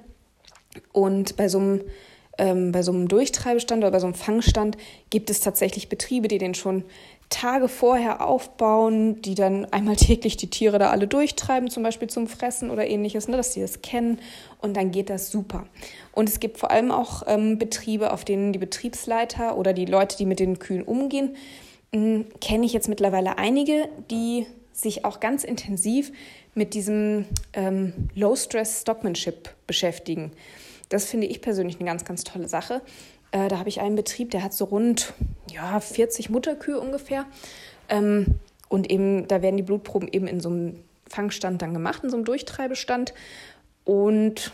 Und 0.92 1.38
bei 1.38 1.48
so 1.48 1.60
einem 1.60 1.82
ähm, 2.38 2.72
bei 2.72 2.84
so 2.84 2.92
einem 2.92 3.08
Durchtreibestand 3.08 3.84
oder 3.84 3.92
bei 3.92 4.00
so 4.00 4.06
einem 4.06 4.14
Fangstand 4.14 4.78
gibt 5.10 5.30
es 5.30 5.40
tatsächlich 5.40 5.90
Betriebe, 5.90 6.28
die 6.28 6.38
den 6.38 6.54
schon 6.54 6.84
Tage 7.30 7.68
vorher 7.68 8.26
aufbauen, 8.26 9.22
die 9.22 9.36
dann 9.36 9.66
einmal 9.66 9.96
täglich 9.98 10.38
die 10.38 10.50
Tiere 10.50 10.80
da 10.80 10.90
alle 10.92 11.08
durchtreiben, 11.08 11.70
zum 11.70 11.84
Beispiel 11.84 12.10
zum 12.10 12.28
Fressen 12.28 12.70
oder 12.70 12.88
ähnliches, 12.88 13.28
ne, 13.28 13.38
dass 13.38 13.54
sie 13.54 13.62
das 13.62 13.82
kennen 13.82 14.20
und 14.62 14.78
dann 14.78 14.92
geht 14.92 15.10
das 15.10 15.32
super. 15.32 15.66
Und 16.14 16.30
es 16.30 16.40
gibt 16.40 16.58
vor 16.58 16.72
allem 16.72 16.92
auch 16.92 17.24
ähm, 17.28 17.58
Betriebe, 17.58 18.12
auf 18.12 18.24
denen 18.24 18.54
die 18.54 18.60
Betriebsleiter 18.60 19.58
oder 19.58 19.74
die 19.74 19.86
Leute, 19.86 20.18
die 20.18 20.26
mit 20.26 20.40
den 20.40 20.60
Kühen 20.60 20.84
umgehen, 20.84 21.36
kenne 22.42 22.66
ich 22.66 22.74
jetzt 22.74 22.90
mittlerweile 22.90 23.38
einige, 23.38 23.90
die 24.10 24.46
sich 24.74 25.06
auch 25.06 25.20
ganz 25.20 25.44
intensiv 25.44 26.12
mit 26.54 26.74
diesem 26.74 27.26
ähm, 27.54 28.10
Low-Stress-Stockmanship 28.16 29.50
beschäftigen. 29.68 30.32
Das 30.90 31.06
finde 31.06 31.28
ich 31.28 31.42
persönlich 31.42 31.78
eine 31.78 31.86
ganz, 31.86 32.06
ganz 32.06 32.24
tolle 32.24 32.48
Sache. 32.48 32.82
Äh, 33.32 33.48
da 33.48 33.60
habe 33.60 33.70
ich 33.70 33.82
einen 33.82 33.96
Betrieb, 33.96 34.32
der 34.32 34.44
hat 34.44 34.54
so 34.54 34.66
rund 34.66 35.14
ja, 35.52 35.80
40 35.80 36.30
Mutterkühe 36.30 36.80
ungefähr. 36.80 37.26
Ähm, 37.90 38.40
und 38.70 38.90
eben, 38.90 39.28
da 39.28 39.42
werden 39.42 39.58
die 39.58 39.64
Blutproben 39.64 40.10
eben 40.12 40.28
in 40.28 40.40
so 40.40 40.50
einem 40.50 40.84
Fangstand 41.10 41.62
dann 41.62 41.74
gemacht, 41.74 42.04
in 42.04 42.10
so 42.10 42.18
einem 42.18 42.26
Durchtreibestand. 42.26 43.14
Und 43.86 44.52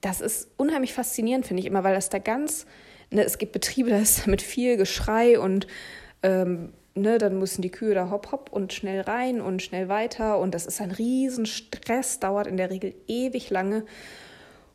das 0.00 0.20
ist 0.20 0.48
unheimlich 0.56 0.94
faszinierend, 0.94 1.46
finde 1.46 1.60
ich 1.60 1.66
immer, 1.66 1.84
weil 1.84 1.94
das 1.94 2.08
da 2.08 2.18
ganz, 2.18 2.66
ne, 3.10 3.22
es 3.22 3.38
gibt 3.38 3.52
Betriebe, 3.52 3.90
da 3.90 3.98
ist 3.98 4.26
mit 4.26 4.42
viel 4.42 4.76
Geschrei 4.76 5.38
und 5.38 5.66
ähm, 6.22 6.72
ne, 6.94 7.18
dann 7.18 7.38
müssen 7.38 7.62
die 7.62 7.70
Kühe 7.70 7.94
da 7.94 8.10
hopp 8.10 8.32
hopp 8.32 8.52
und 8.52 8.72
schnell 8.72 9.00
rein 9.00 9.40
und 9.40 9.62
schnell 9.62 9.88
weiter. 9.88 10.38
Und 10.38 10.54
das 10.54 10.66
ist 10.66 10.80
ein 10.80 10.90
Riesenstress, 10.90 12.20
dauert 12.20 12.46
in 12.46 12.56
der 12.56 12.70
Regel 12.70 12.94
ewig 13.06 13.50
lange 13.50 13.84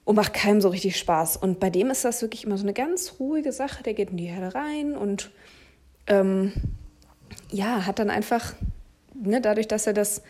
und 0.03 0.15
macht 0.15 0.33
keinem 0.33 0.61
so 0.61 0.69
richtig 0.69 0.97
Spaß. 0.97 1.37
Und 1.37 1.59
bei 1.59 1.69
dem 1.69 1.89
ist 1.89 2.05
das 2.05 2.21
wirklich 2.21 2.45
immer 2.45 2.57
so 2.57 2.63
eine 2.63 2.73
ganz 2.73 3.15
ruhige 3.19 3.51
Sache. 3.51 3.83
Der 3.83 3.93
geht 3.93 4.11
in 4.11 4.17
die 4.17 4.25
Herde 4.25 4.55
rein 4.55 4.95
und 4.95 5.31
ähm, 6.07 6.53
ja, 7.51 7.85
hat 7.85 7.99
dann 7.99 8.09
einfach, 8.09 8.53
ne, 9.13 9.41
dadurch, 9.41 9.67
dass 9.67 9.87
er 9.87 9.93
das, 9.93 10.21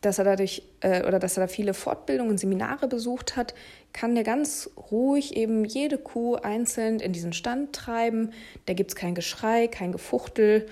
dass 0.00 0.18
er 0.18 0.24
dadurch 0.24 0.62
äh, 0.80 1.06
oder 1.06 1.18
dass 1.18 1.36
er 1.36 1.42
da 1.44 1.48
viele 1.48 1.74
Fortbildungen, 1.74 2.38
Seminare 2.38 2.88
besucht 2.88 3.36
hat, 3.36 3.54
kann 3.92 4.14
der 4.14 4.24
ganz 4.24 4.70
ruhig 4.90 5.36
eben 5.36 5.64
jede 5.64 5.98
Kuh 5.98 6.36
einzeln 6.36 7.00
in 7.00 7.12
diesen 7.12 7.32
Stand 7.32 7.72
treiben. 7.72 8.32
Da 8.66 8.74
gibt 8.74 8.90
es 8.90 8.96
kein 8.96 9.14
Geschrei, 9.14 9.66
kein 9.66 9.92
Gefuchtel. 9.92 10.66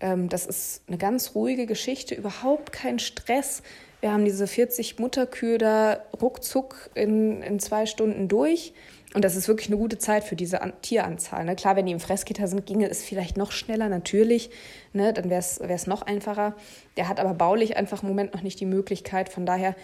Ähm, 0.00 0.28
das 0.28 0.46
ist 0.46 0.82
eine 0.88 0.98
ganz 0.98 1.34
ruhige 1.34 1.66
Geschichte, 1.66 2.14
überhaupt 2.14 2.72
kein 2.72 2.98
Stress. 2.98 3.62
Wir 4.00 4.12
haben 4.12 4.24
diese 4.24 4.46
40 4.46 4.98
Mutterkühe 4.98 5.58
da 5.58 6.02
ruckzuck 6.20 6.90
in, 6.94 7.42
in 7.42 7.60
zwei 7.60 7.84
Stunden 7.84 8.28
durch. 8.28 8.72
Und 9.12 9.24
das 9.24 9.34
ist 9.34 9.48
wirklich 9.48 9.68
eine 9.68 9.76
gute 9.76 9.98
Zeit 9.98 10.22
für 10.22 10.36
diese 10.36 10.62
An 10.62 10.72
Tieranzahl. 10.82 11.44
Ne? 11.44 11.56
Klar, 11.56 11.74
wenn 11.74 11.84
die 11.84 11.92
im 11.92 12.00
Fressgitter 12.00 12.46
sind, 12.46 12.64
ginge 12.64 12.88
es 12.88 13.02
vielleicht 13.02 13.36
noch 13.36 13.50
schneller, 13.50 13.88
natürlich. 13.88 14.50
Ne? 14.92 15.12
Dann 15.12 15.28
wäre 15.28 15.40
es 15.40 15.86
noch 15.86 16.02
einfacher. 16.02 16.54
Der 16.96 17.08
hat 17.08 17.18
aber 17.18 17.34
baulich 17.34 17.76
einfach 17.76 18.02
im 18.02 18.08
Moment 18.08 18.32
noch 18.34 18.42
nicht 18.42 18.60
die 18.60 18.66
Möglichkeit. 18.66 19.28
Von 19.28 19.46
daher 19.46 19.74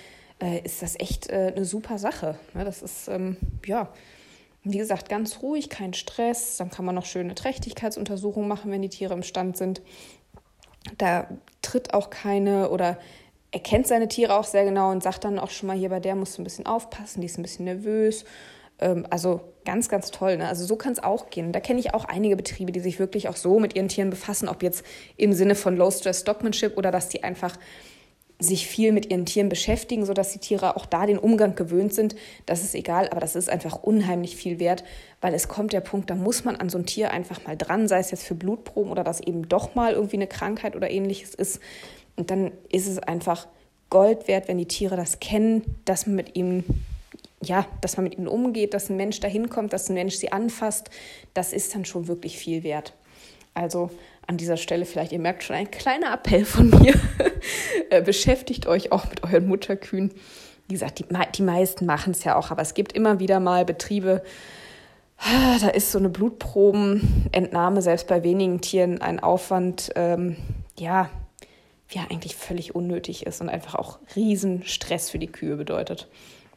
äh, 0.40 0.60
ist 0.64 0.82
das 0.82 0.98
echt 0.98 1.28
äh, 1.30 1.52
eine 1.54 1.64
super 1.64 1.98
Sache. 1.98 2.38
Ne? 2.54 2.64
Das 2.64 2.82
ist, 2.82 3.08
ähm, 3.08 3.36
ja, 3.64 3.88
wie 4.64 4.78
gesagt, 4.78 5.08
ganz 5.08 5.42
ruhig, 5.42 5.68
kein 5.70 5.94
Stress. 5.94 6.56
Dann 6.56 6.70
kann 6.70 6.84
man 6.84 6.94
noch 6.94 7.06
schöne 7.06 7.34
Trächtigkeitsuntersuchungen 7.34 8.48
machen, 8.48 8.70
wenn 8.70 8.82
die 8.82 8.88
Tiere 8.88 9.14
im 9.14 9.22
Stand 9.22 9.56
sind. 9.56 9.80
Da 10.98 11.28
tritt 11.62 11.94
auch 11.94 12.10
keine 12.10 12.70
oder 12.70 12.98
er 13.52 13.60
kennt 13.60 13.86
seine 13.86 14.08
Tiere 14.08 14.36
auch 14.36 14.44
sehr 14.44 14.64
genau 14.64 14.90
und 14.90 15.02
sagt 15.02 15.24
dann 15.24 15.38
auch 15.38 15.50
schon 15.50 15.68
mal, 15.68 15.76
hier 15.76 15.88
bei 15.88 16.00
der 16.00 16.14
musst 16.14 16.36
du 16.36 16.42
ein 16.42 16.44
bisschen 16.44 16.66
aufpassen, 16.66 17.20
die 17.20 17.26
ist 17.26 17.38
ein 17.38 17.42
bisschen 17.42 17.64
nervös. 17.64 18.24
Ähm, 18.78 19.06
also 19.08 19.40
ganz, 19.64 19.88
ganz 19.88 20.10
toll. 20.10 20.36
Ne? 20.36 20.48
Also 20.48 20.64
so 20.64 20.76
kann 20.76 20.92
es 20.92 21.02
auch 21.02 21.30
gehen. 21.30 21.52
Da 21.52 21.60
kenne 21.60 21.80
ich 21.80 21.94
auch 21.94 22.04
einige 22.04 22.36
Betriebe, 22.36 22.72
die 22.72 22.80
sich 22.80 22.98
wirklich 22.98 23.28
auch 23.28 23.36
so 23.36 23.58
mit 23.58 23.74
ihren 23.74 23.88
Tieren 23.88 24.10
befassen, 24.10 24.48
ob 24.48 24.62
jetzt 24.62 24.84
im 25.16 25.32
Sinne 25.32 25.54
von 25.54 25.76
Low-Stress-Stockmanship 25.76 26.76
oder 26.76 26.90
dass 26.90 27.08
die 27.08 27.24
einfach 27.24 27.56
sich 28.38 28.66
viel 28.66 28.92
mit 28.92 29.10
ihren 29.10 29.24
Tieren 29.24 29.48
beschäftigen, 29.48 30.04
sodass 30.04 30.32
die 30.32 30.38
Tiere 30.38 30.76
auch 30.76 30.84
da 30.84 31.06
den 31.06 31.18
Umgang 31.18 31.54
gewöhnt 31.54 31.94
sind. 31.94 32.16
Das 32.44 32.62
ist 32.62 32.74
egal, 32.74 33.08
aber 33.08 33.20
das 33.20 33.34
ist 33.34 33.48
einfach 33.48 33.82
unheimlich 33.82 34.36
viel 34.36 34.58
wert, 34.58 34.84
weil 35.20 35.32
es 35.32 35.48
kommt 35.48 35.72
der 35.72 35.80
Punkt, 35.80 36.10
da 36.10 36.14
muss 36.14 36.44
man 36.44 36.56
an 36.56 36.68
so 36.68 36.76
ein 36.76 36.86
Tier 36.86 37.10
einfach 37.10 37.44
mal 37.46 37.56
dran, 37.56 37.88
sei 37.88 37.98
es 37.98 38.10
jetzt 38.10 38.24
für 38.24 38.34
Blutproben 38.34 38.90
oder 38.90 39.04
dass 39.04 39.20
eben 39.20 39.48
doch 39.48 39.74
mal 39.74 39.94
irgendwie 39.94 40.16
eine 40.16 40.26
Krankheit 40.26 40.76
oder 40.76 40.90
ähnliches 40.90 41.34
ist. 41.34 41.60
Und 42.16 42.30
dann 42.30 42.52
ist 42.70 42.86
es 42.86 42.98
einfach 42.98 43.46
Gold 43.88 44.28
wert, 44.28 44.48
wenn 44.48 44.58
die 44.58 44.66
Tiere 44.66 44.96
das 44.96 45.20
kennen, 45.20 45.62
dass 45.84 46.06
man 46.06 46.16
mit 46.16 46.36
ihnen 46.36 46.84
ja, 47.42 47.66
dass 47.82 47.96
man 47.96 48.04
mit 48.04 48.16
ihnen 48.16 48.28
umgeht, 48.28 48.72
dass 48.72 48.88
ein 48.88 48.96
Mensch 48.96 49.20
dahin 49.20 49.50
kommt, 49.50 49.72
dass 49.72 49.90
ein 49.90 49.94
Mensch 49.94 50.14
sie 50.16 50.32
anfasst, 50.32 50.90
das 51.34 51.52
ist 51.52 51.74
dann 51.74 51.84
schon 51.84 52.08
wirklich 52.08 52.38
viel 52.38 52.62
wert. 52.62 52.94
Also 53.52 53.90
an 54.26 54.36
dieser 54.36 54.56
Stelle 54.56 54.84
vielleicht, 54.84 55.12
ihr 55.12 55.18
merkt 55.18 55.44
schon, 55.44 55.56
ein 55.56 55.70
kleiner 55.70 56.12
Appell 56.12 56.44
von 56.44 56.70
mir. 56.70 56.94
Äh, 57.90 58.02
beschäftigt 58.02 58.66
euch 58.66 58.90
auch 58.90 59.08
mit 59.08 59.22
euren 59.22 59.46
Mutterkühen. 59.46 60.12
Wie 60.66 60.74
gesagt, 60.74 60.98
die, 60.98 61.04
die 61.36 61.42
meisten 61.42 61.86
machen 61.86 62.10
es 62.10 62.24
ja 62.24 62.34
auch, 62.34 62.50
aber 62.50 62.62
es 62.62 62.74
gibt 62.74 62.92
immer 62.92 63.20
wieder 63.20 63.38
mal 63.38 63.64
Betriebe, 63.64 64.22
da 65.60 65.68
ist 65.68 65.92
so 65.92 65.98
eine 65.98 66.08
Blutprobenentnahme 66.08 67.82
selbst 67.82 68.06
bei 68.06 68.22
wenigen 68.22 68.60
Tieren 68.60 69.00
ein 69.00 69.20
Aufwand, 69.20 69.90
ähm, 69.96 70.36
ja, 70.78 71.08
ja 71.90 72.02
eigentlich 72.10 72.36
völlig 72.36 72.74
unnötig 72.74 73.26
ist 73.26 73.40
und 73.40 73.48
einfach 73.48 73.74
auch 73.76 73.98
riesen 74.14 74.64
Stress 74.64 75.10
für 75.10 75.18
die 75.18 75.30
Kühe 75.30 75.56
bedeutet. 75.56 76.08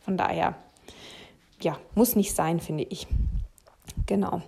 Von 0.01 0.17
daher, 0.17 0.55
ja, 1.62 1.77
muss 1.95 2.15
nicht 2.15 2.36
sein, 2.36 2.60
finde 2.60 2.86
ich. 2.89 3.08
Genau. 4.08 4.41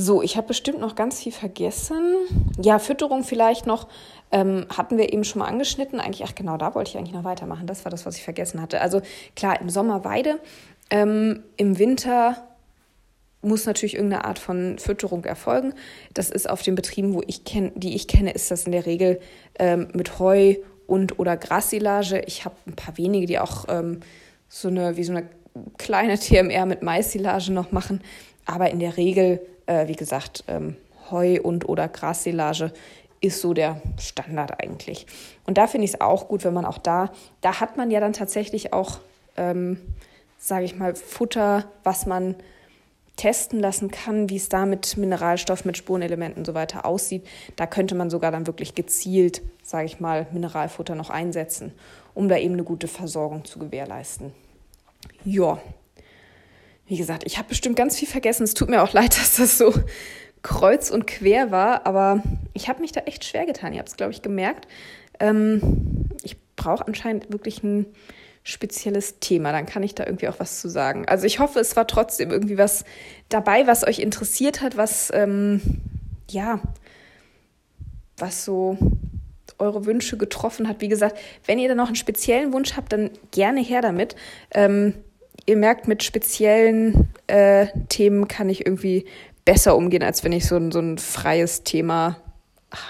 So, 0.00 0.22
ich 0.22 0.36
habe 0.36 0.46
bestimmt 0.46 0.78
noch 0.78 0.94
ganz 0.94 1.20
viel 1.20 1.32
vergessen. 1.32 2.14
Ja, 2.62 2.78
Fütterung 2.78 3.24
vielleicht 3.24 3.66
noch. 3.66 3.88
Ähm, 4.30 4.64
hatten 4.68 4.96
wir 4.96 5.12
eben 5.12 5.24
schon 5.24 5.40
mal 5.40 5.48
angeschnitten. 5.48 5.98
Eigentlich, 5.98 6.22
ach 6.24 6.36
genau, 6.36 6.56
da 6.56 6.76
wollte 6.76 6.90
ich 6.90 6.96
eigentlich 6.96 7.14
noch 7.14 7.24
weitermachen. 7.24 7.66
Das 7.66 7.84
war 7.84 7.90
das, 7.90 8.06
was 8.06 8.16
ich 8.16 8.22
vergessen 8.22 8.62
hatte. 8.62 8.80
Also 8.80 9.02
klar, 9.34 9.60
im 9.60 9.68
Sommer 9.68 10.04
Weide, 10.04 10.38
ähm, 10.90 11.42
im 11.56 11.80
Winter 11.80 12.46
muss 13.42 13.66
natürlich 13.66 13.96
irgendeine 13.96 14.24
Art 14.24 14.38
von 14.38 14.78
Fütterung 14.78 15.24
erfolgen. 15.24 15.74
Das 16.14 16.30
ist 16.30 16.48
auf 16.48 16.62
den 16.62 16.76
Betrieben, 16.76 17.12
wo 17.12 17.22
ich 17.26 17.42
kenn, 17.42 17.72
die 17.74 17.96
ich 17.96 18.06
kenne, 18.06 18.30
ist 18.30 18.52
das 18.52 18.66
in 18.66 18.72
der 18.72 18.86
Regel 18.86 19.18
ähm, 19.58 19.88
mit 19.94 20.20
Heu 20.20 20.54
und 20.86 21.18
oder 21.18 21.36
Grassilage. 21.36 22.22
Ich 22.28 22.44
habe 22.44 22.54
ein 22.68 22.76
paar 22.76 22.96
wenige, 22.96 23.26
die 23.26 23.40
auch 23.40 23.64
ähm, 23.68 23.98
so 24.48 24.68
eine 24.68 24.96
wie 24.96 25.02
so 25.02 25.10
eine 25.10 25.28
kleine 25.76 26.20
TMR 26.20 26.66
mit 26.66 26.82
Maissilage 26.84 27.52
noch 27.52 27.72
machen. 27.72 28.00
Aber 28.46 28.70
in 28.70 28.78
der 28.78 28.96
Regel, 28.96 29.40
äh, 29.68 29.86
wie 29.86 29.96
gesagt, 29.96 30.44
ähm, 30.48 30.76
Heu 31.10 31.40
und 31.40 31.68
oder 31.68 31.88
Grassilage 31.88 32.72
ist 33.20 33.40
so 33.40 33.54
der 33.54 33.80
Standard 33.98 34.62
eigentlich. 34.62 35.06
Und 35.46 35.58
da 35.58 35.66
finde 35.66 35.84
ich 35.84 35.94
es 35.94 36.00
auch 36.00 36.28
gut, 36.28 36.44
wenn 36.44 36.54
man 36.54 36.64
auch 36.64 36.78
da, 36.78 37.10
da 37.40 37.60
hat 37.60 37.76
man 37.76 37.90
ja 37.90 38.00
dann 38.00 38.12
tatsächlich 38.12 38.72
auch, 38.72 38.98
ähm, 39.36 39.78
sage 40.38 40.64
ich 40.64 40.76
mal, 40.76 40.94
Futter, 40.94 41.64
was 41.82 42.06
man 42.06 42.36
testen 43.16 43.58
lassen 43.58 43.90
kann, 43.90 44.30
wie 44.30 44.36
es 44.36 44.48
da 44.48 44.64
mit 44.64 44.96
Mineralstoff, 44.96 45.64
mit 45.64 45.76
Spurenelementen 45.76 46.42
und 46.42 46.44
so 46.44 46.54
weiter 46.54 46.86
aussieht. 46.86 47.26
Da 47.56 47.66
könnte 47.66 47.96
man 47.96 48.10
sogar 48.10 48.30
dann 48.30 48.46
wirklich 48.46 48.76
gezielt, 48.76 49.42
sage 49.64 49.86
ich 49.86 49.98
mal, 49.98 50.28
Mineralfutter 50.30 50.94
noch 50.94 51.10
einsetzen, 51.10 51.72
um 52.14 52.28
da 52.28 52.36
eben 52.36 52.54
eine 52.54 52.62
gute 52.62 52.86
Versorgung 52.86 53.44
zu 53.44 53.58
gewährleisten. 53.58 54.32
Ja, 55.24 55.60
wie 56.88 56.96
gesagt, 56.96 57.24
ich 57.26 57.38
habe 57.38 57.48
bestimmt 57.48 57.76
ganz 57.76 57.98
viel 57.98 58.08
vergessen. 58.08 58.44
Es 58.44 58.54
tut 58.54 58.68
mir 58.68 58.82
auch 58.82 58.92
leid, 58.92 59.16
dass 59.18 59.36
das 59.36 59.58
so 59.58 59.72
kreuz 60.42 60.90
und 60.90 61.06
quer 61.06 61.50
war, 61.50 61.86
aber 61.86 62.22
ich 62.54 62.68
habe 62.68 62.80
mich 62.80 62.92
da 62.92 63.00
echt 63.00 63.24
schwer 63.24 63.46
getan. 63.46 63.72
Ihr 63.72 63.80
habt 63.80 63.88
es, 63.88 63.96
glaube 63.96 64.12
ich, 64.12 64.22
gemerkt. 64.22 64.66
Ähm, 65.20 66.08
ich 66.22 66.36
brauche 66.56 66.86
anscheinend 66.86 67.30
wirklich 67.32 67.62
ein 67.62 67.86
spezielles 68.44 69.18
Thema, 69.18 69.52
dann 69.52 69.66
kann 69.66 69.82
ich 69.82 69.94
da 69.94 70.06
irgendwie 70.06 70.28
auch 70.28 70.40
was 70.40 70.60
zu 70.60 70.70
sagen. 70.70 71.06
Also 71.06 71.26
ich 71.26 71.38
hoffe, 71.38 71.60
es 71.60 71.76
war 71.76 71.86
trotzdem 71.86 72.30
irgendwie 72.30 72.56
was 72.56 72.84
dabei, 73.28 73.66
was 73.66 73.86
euch 73.86 73.98
interessiert 73.98 74.62
hat, 74.62 74.76
was 74.76 75.10
ähm, 75.12 75.60
ja, 76.30 76.60
was 78.16 78.44
so 78.44 78.78
eure 79.58 79.84
Wünsche 79.84 80.16
getroffen 80.16 80.68
hat. 80.68 80.80
Wie 80.80 80.88
gesagt, 80.88 81.18
wenn 81.44 81.58
ihr 81.58 81.68
da 81.68 81.74
noch 81.74 81.88
einen 81.88 81.96
speziellen 81.96 82.52
Wunsch 82.52 82.76
habt, 82.76 82.92
dann 82.92 83.10
gerne 83.32 83.60
her 83.60 83.82
damit. 83.82 84.16
Ähm, 84.54 84.94
ihr 85.48 85.56
merkt, 85.56 85.88
mit 85.88 86.02
speziellen 86.02 87.08
äh, 87.26 87.68
Themen 87.88 88.28
kann 88.28 88.50
ich 88.50 88.66
irgendwie 88.66 89.06
besser 89.44 89.76
umgehen, 89.76 90.02
als 90.02 90.22
wenn 90.22 90.32
ich 90.32 90.46
so 90.46 90.56
ein, 90.56 90.70
so 90.70 90.78
ein 90.78 90.98
freies 90.98 91.64
Thema 91.64 92.18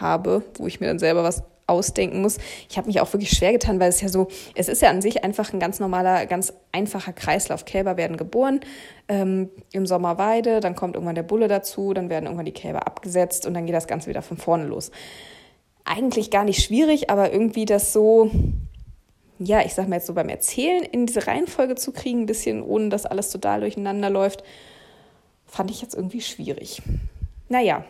habe, 0.00 0.42
wo 0.56 0.66
ich 0.66 0.80
mir 0.80 0.88
dann 0.88 0.98
selber 0.98 1.22
was 1.22 1.44
ausdenken 1.68 2.20
muss. 2.20 2.38
Ich 2.68 2.76
habe 2.76 2.88
mich 2.88 3.00
auch 3.00 3.12
wirklich 3.12 3.30
schwer 3.30 3.52
getan, 3.52 3.78
weil 3.78 3.90
es 3.90 4.00
ja 4.00 4.08
so, 4.08 4.26
es 4.56 4.68
ist 4.68 4.82
ja 4.82 4.90
an 4.90 5.02
sich 5.02 5.22
einfach 5.22 5.52
ein 5.52 5.60
ganz 5.60 5.78
normaler, 5.78 6.26
ganz 6.26 6.52
einfacher 6.72 7.12
Kreislauf. 7.12 7.64
Kälber 7.64 7.96
werden 7.96 8.16
geboren, 8.16 8.60
ähm, 9.06 9.50
im 9.72 9.86
Sommer 9.86 10.18
Weide, 10.18 10.58
dann 10.58 10.74
kommt 10.74 10.96
irgendwann 10.96 11.14
der 11.14 11.22
Bulle 11.22 11.46
dazu, 11.46 11.92
dann 11.92 12.10
werden 12.10 12.24
irgendwann 12.24 12.46
die 12.46 12.52
Kälber 12.52 12.86
abgesetzt 12.86 13.46
und 13.46 13.54
dann 13.54 13.66
geht 13.66 13.74
das 13.74 13.86
Ganze 13.86 14.08
wieder 14.08 14.22
von 14.22 14.36
vorne 14.38 14.64
los. 14.64 14.90
Eigentlich 15.84 16.30
gar 16.30 16.44
nicht 16.44 16.64
schwierig, 16.64 17.08
aber 17.10 17.32
irgendwie 17.32 17.66
das 17.66 17.92
so, 17.92 18.30
ja, 19.38 19.64
ich 19.64 19.74
sag 19.74 19.88
mal 19.88 19.96
jetzt 19.96 20.06
so 20.06 20.14
beim 20.14 20.28
Erzählen 20.28 20.82
in 20.82 21.06
diese 21.06 21.26
Reihenfolge 21.26 21.76
zu 21.76 21.92
kriegen, 21.92 22.22
ein 22.22 22.26
bisschen 22.26 22.62
ohne 22.62 22.88
dass 22.88 23.06
alles 23.06 23.30
total 23.30 23.60
durcheinander 23.60 24.10
läuft. 24.10 24.42
fand 25.46 25.70
ich 25.70 25.80
jetzt 25.80 25.94
irgendwie 25.94 26.20
schwierig. 26.20 26.82
Naja, 27.48 27.84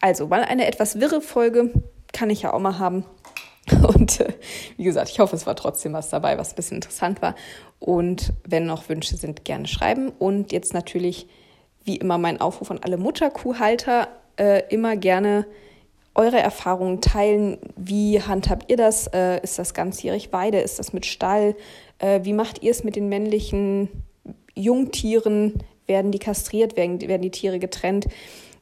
also 0.00 0.26
mal 0.26 0.42
eine 0.42 0.66
etwas 0.66 0.98
wirre 0.98 1.20
Folge 1.20 1.72
kann 2.12 2.30
ich 2.30 2.42
ja 2.42 2.52
auch 2.52 2.58
mal 2.58 2.78
haben. 2.78 3.04
Und 3.96 4.20
äh, 4.20 4.32
wie 4.76 4.84
gesagt, 4.84 5.10
ich 5.10 5.20
hoffe, 5.20 5.36
es 5.36 5.46
war 5.46 5.54
trotzdem 5.54 5.92
was 5.92 6.08
dabei, 6.10 6.38
was 6.38 6.52
ein 6.52 6.56
bisschen 6.56 6.76
interessant 6.76 7.22
war. 7.22 7.34
Und 7.78 8.32
wenn 8.44 8.66
noch 8.66 8.88
Wünsche 8.88 9.16
sind, 9.16 9.44
gerne 9.44 9.68
schreiben. 9.68 10.10
Und 10.18 10.52
jetzt 10.52 10.74
natürlich, 10.74 11.28
wie 11.84 11.96
immer, 11.96 12.18
mein 12.18 12.40
Aufruf 12.40 12.70
an 12.70 12.80
alle 12.82 12.96
Mutterkuhhalter, 12.96 14.08
äh, 14.36 14.62
immer 14.70 14.96
gerne 14.96 15.46
eure 16.18 16.38
Erfahrungen 16.38 17.00
teilen. 17.00 17.58
Wie 17.76 18.20
handhabt 18.20 18.70
ihr 18.70 18.76
das? 18.76 19.06
Äh, 19.08 19.40
ist 19.42 19.58
das 19.58 19.72
ganzjährig 19.72 20.32
Weide? 20.32 20.58
Ist 20.60 20.78
das 20.78 20.92
mit 20.92 21.06
Stall? 21.06 21.56
Äh, 21.98 22.20
wie 22.24 22.32
macht 22.32 22.62
ihr 22.62 22.70
es 22.70 22.84
mit 22.84 22.96
den 22.96 23.08
männlichen 23.08 23.88
Jungtieren? 24.54 25.62
Werden 25.86 26.12
die 26.12 26.18
kastriert? 26.18 26.76
Werden, 26.76 27.00
werden 27.00 27.22
die 27.22 27.30
Tiere 27.30 27.58
getrennt? 27.58 28.08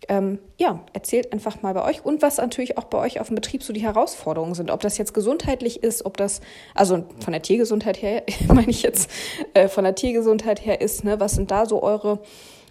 ähm, 0.09 0.39
ja, 0.59 0.81
erzählt 0.93 1.33
einfach 1.33 1.63
mal 1.63 1.75
bei 1.75 1.85
euch 1.85 2.05
und 2.05 2.23
was 2.23 2.39
natürlich 2.39 2.79
auch 2.79 2.85
bei 2.85 2.99
euch 2.99 3.21
auf 3.21 3.29
dem 3.29 3.35
Betrieb 3.35 3.63
so 3.63 3.73
die 3.73 3.83
Herausforderungen 3.83 4.55
sind. 4.55 4.71
Ob 4.71 4.81
das 4.81 4.99
jetzt 4.99 5.15
gesundheitlich 5.15 5.83
ist, 5.83 6.05
ob 6.05 6.17
das, 6.17 6.41
also 6.75 7.05
von 7.21 7.33
der 7.33 7.43
Tiergesundheit 7.43 8.01
her, 8.03 8.23
meine 8.49 8.71
ich 8.71 8.83
jetzt, 8.83 9.11
äh, 9.55 9.69
von 9.69 9.85
der 9.85 9.95
Tiergesundheit 9.95 10.65
her 10.65 10.81
ist, 10.81 11.05
ne, 11.05 11.21
was 11.21 11.35
sind 11.35 11.51
da 11.51 11.67
so 11.67 11.83
eure 11.83 12.21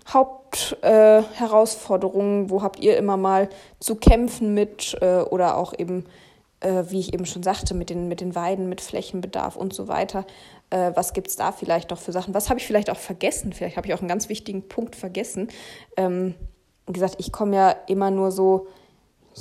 Hauptherausforderungen? 0.07 2.45
Äh, 2.45 2.49
Wo 2.49 2.61
habt 2.61 2.79
ihr 2.79 2.97
immer 2.97 3.17
mal 3.17 3.49
zu 3.79 3.95
kämpfen 3.95 4.53
mit 4.53 4.97
äh, 5.01 5.21
oder 5.21 5.57
auch 5.57 5.73
eben, 5.77 6.05
äh, 6.59 6.83
wie 6.89 6.99
ich 6.99 7.13
eben 7.13 7.25
schon 7.25 7.43
sagte, 7.43 7.73
mit 7.73 7.89
den, 7.89 8.07
mit 8.07 8.21
den 8.21 8.35
Weiden, 8.35 8.69
mit 8.69 8.81
Flächenbedarf 8.81 9.55
und 9.55 9.73
so 9.73 9.87
weiter? 9.87 10.25
Äh, 10.69 10.91
was 10.95 11.13
gibt 11.13 11.27
es 11.27 11.35
da 11.35 11.51
vielleicht 11.51 11.89
noch 11.89 11.99
für 11.99 12.11
Sachen? 12.11 12.33
Was 12.33 12.49
habe 12.49 12.59
ich 12.59 12.67
vielleicht 12.67 12.89
auch 12.89 12.97
vergessen? 12.97 13.53
Vielleicht 13.53 13.77
habe 13.77 13.87
ich 13.87 13.93
auch 13.93 13.99
einen 13.99 14.09
ganz 14.09 14.29
wichtigen 14.29 14.67
Punkt 14.67 14.95
vergessen. 14.95 15.49
Ähm, 15.97 16.35
wie 16.87 16.93
gesagt, 16.93 17.15
ich 17.17 17.31
komme 17.31 17.55
ja 17.55 17.75
immer 17.87 18.11
nur 18.11 18.31
so, 18.31 18.67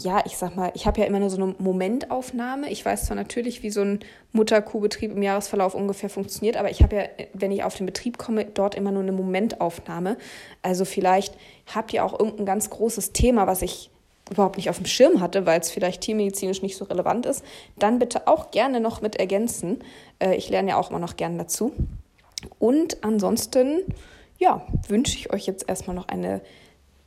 ja, 0.02 0.22
ich 0.26 0.36
sag 0.36 0.56
mal, 0.56 0.72
ich 0.74 0.86
habe 0.86 1.00
ja 1.00 1.06
immer 1.06 1.20
nur 1.20 1.30
so 1.30 1.40
eine 1.40 1.54
Momentaufnahme. 1.58 2.70
Ich 2.70 2.84
weiß 2.84 3.06
zwar 3.06 3.16
natürlich, 3.16 3.62
wie 3.62 3.70
so 3.70 3.82
ein 3.82 4.00
Mutterkuhbetrieb 4.32 5.12
im 5.12 5.22
Jahresverlauf 5.22 5.74
ungefähr 5.74 6.10
funktioniert, 6.10 6.56
aber 6.56 6.70
ich 6.70 6.82
habe 6.82 6.96
ja, 6.96 7.02
wenn 7.32 7.52
ich 7.52 7.62
auf 7.62 7.76
den 7.76 7.86
Betrieb 7.86 8.18
komme, 8.18 8.44
dort 8.44 8.74
immer 8.74 8.90
nur 8.90 9.02
eine 9.02 9.12
Momentaufnahme. 9.12 10.16
Also 10.62 10.84
vielleicht 10.84 11.34
habt 11.72 11.92
ihr 11.92 12.04
auch 12.04 12.18
irgendein 12.18 12.46
ganz 12.46 12.70
großes 12.70 13.12
Thema, 13.12 13.46
was 13.46 13.62
ich 13.62 13.90
überhaupt 14.30 14.56
nicht 14.56 14.68
auf 14.68 14.78
dem 14.78 14.86
Schirm 14.86 15.20
hatte, 15.20 15.46
weil 15.46 15.60
es 15.60 15.70
vielleicht 15.70 16.00
tiermedizinisch 16.00 16.62
nicht 16.62 16.76
so 16.76 16.86
relevant 16.86 17.26
ist, 17.26 17.44
dann 17.78 17.98
bitte 17.98 18.26
auch 18.26 18.50
gerne 18.50 18.80
noch 18.80 19.00
mit 19.00 19.16
ergänzen. 19.16 19.78
Äh, 20.18 20.34
ich 20.34 20.48
lerne 20.48 20.70
ja 20.70 20.76
auch 20.76 20.90
immer 20.90 20.98
noch 20.98 21.16
gerne 21.16 21.38
dazu. 21.38 21.72
Und 22.58 23.04
ansonsten, 23.04 23.82
ja, 24.38 24.66
wünsche 24.88 25.16
ich 25.16 25.32
euch 25.32 25.46
jetzt 25.46 25.68
erstmal 25.68 25.94
noch 25.94 26.08
eine 26.08 26.40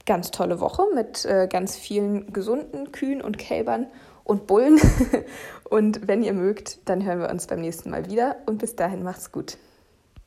ganz 0.07 0.31
tolle 0.31 0.59
Woche 0.59 0.83
mit 0.95 1.25
äh, 1.25 1.47
ganz 1.47 1.77
vielen 1.77 2.33
gesunden 2.33 2.91
Kühen 2.91 3.21
und 3.21 3.37
Kälbern 3.37 3.85
und 4.23 4.47
Bullen. 4.47 4.79
und 5.69 6.07
wenn 6.07 6.23
ihr 6.23 6.33
mögt, 6.33 6.89
dann 6.89 7.05
hören 7.05 7.19
wir 7.19 7.29
uns 7.29 7.45
beim 7.45 7.61
nächsten 7.61 7.91
Mal 7.91 8.09
wieder. 8.09 8.37
Und 8.47 8.57
bis 8.57 8.75
dahin 8.75 9.03
macht's 9.03 9.31
gut. 9.31 9.57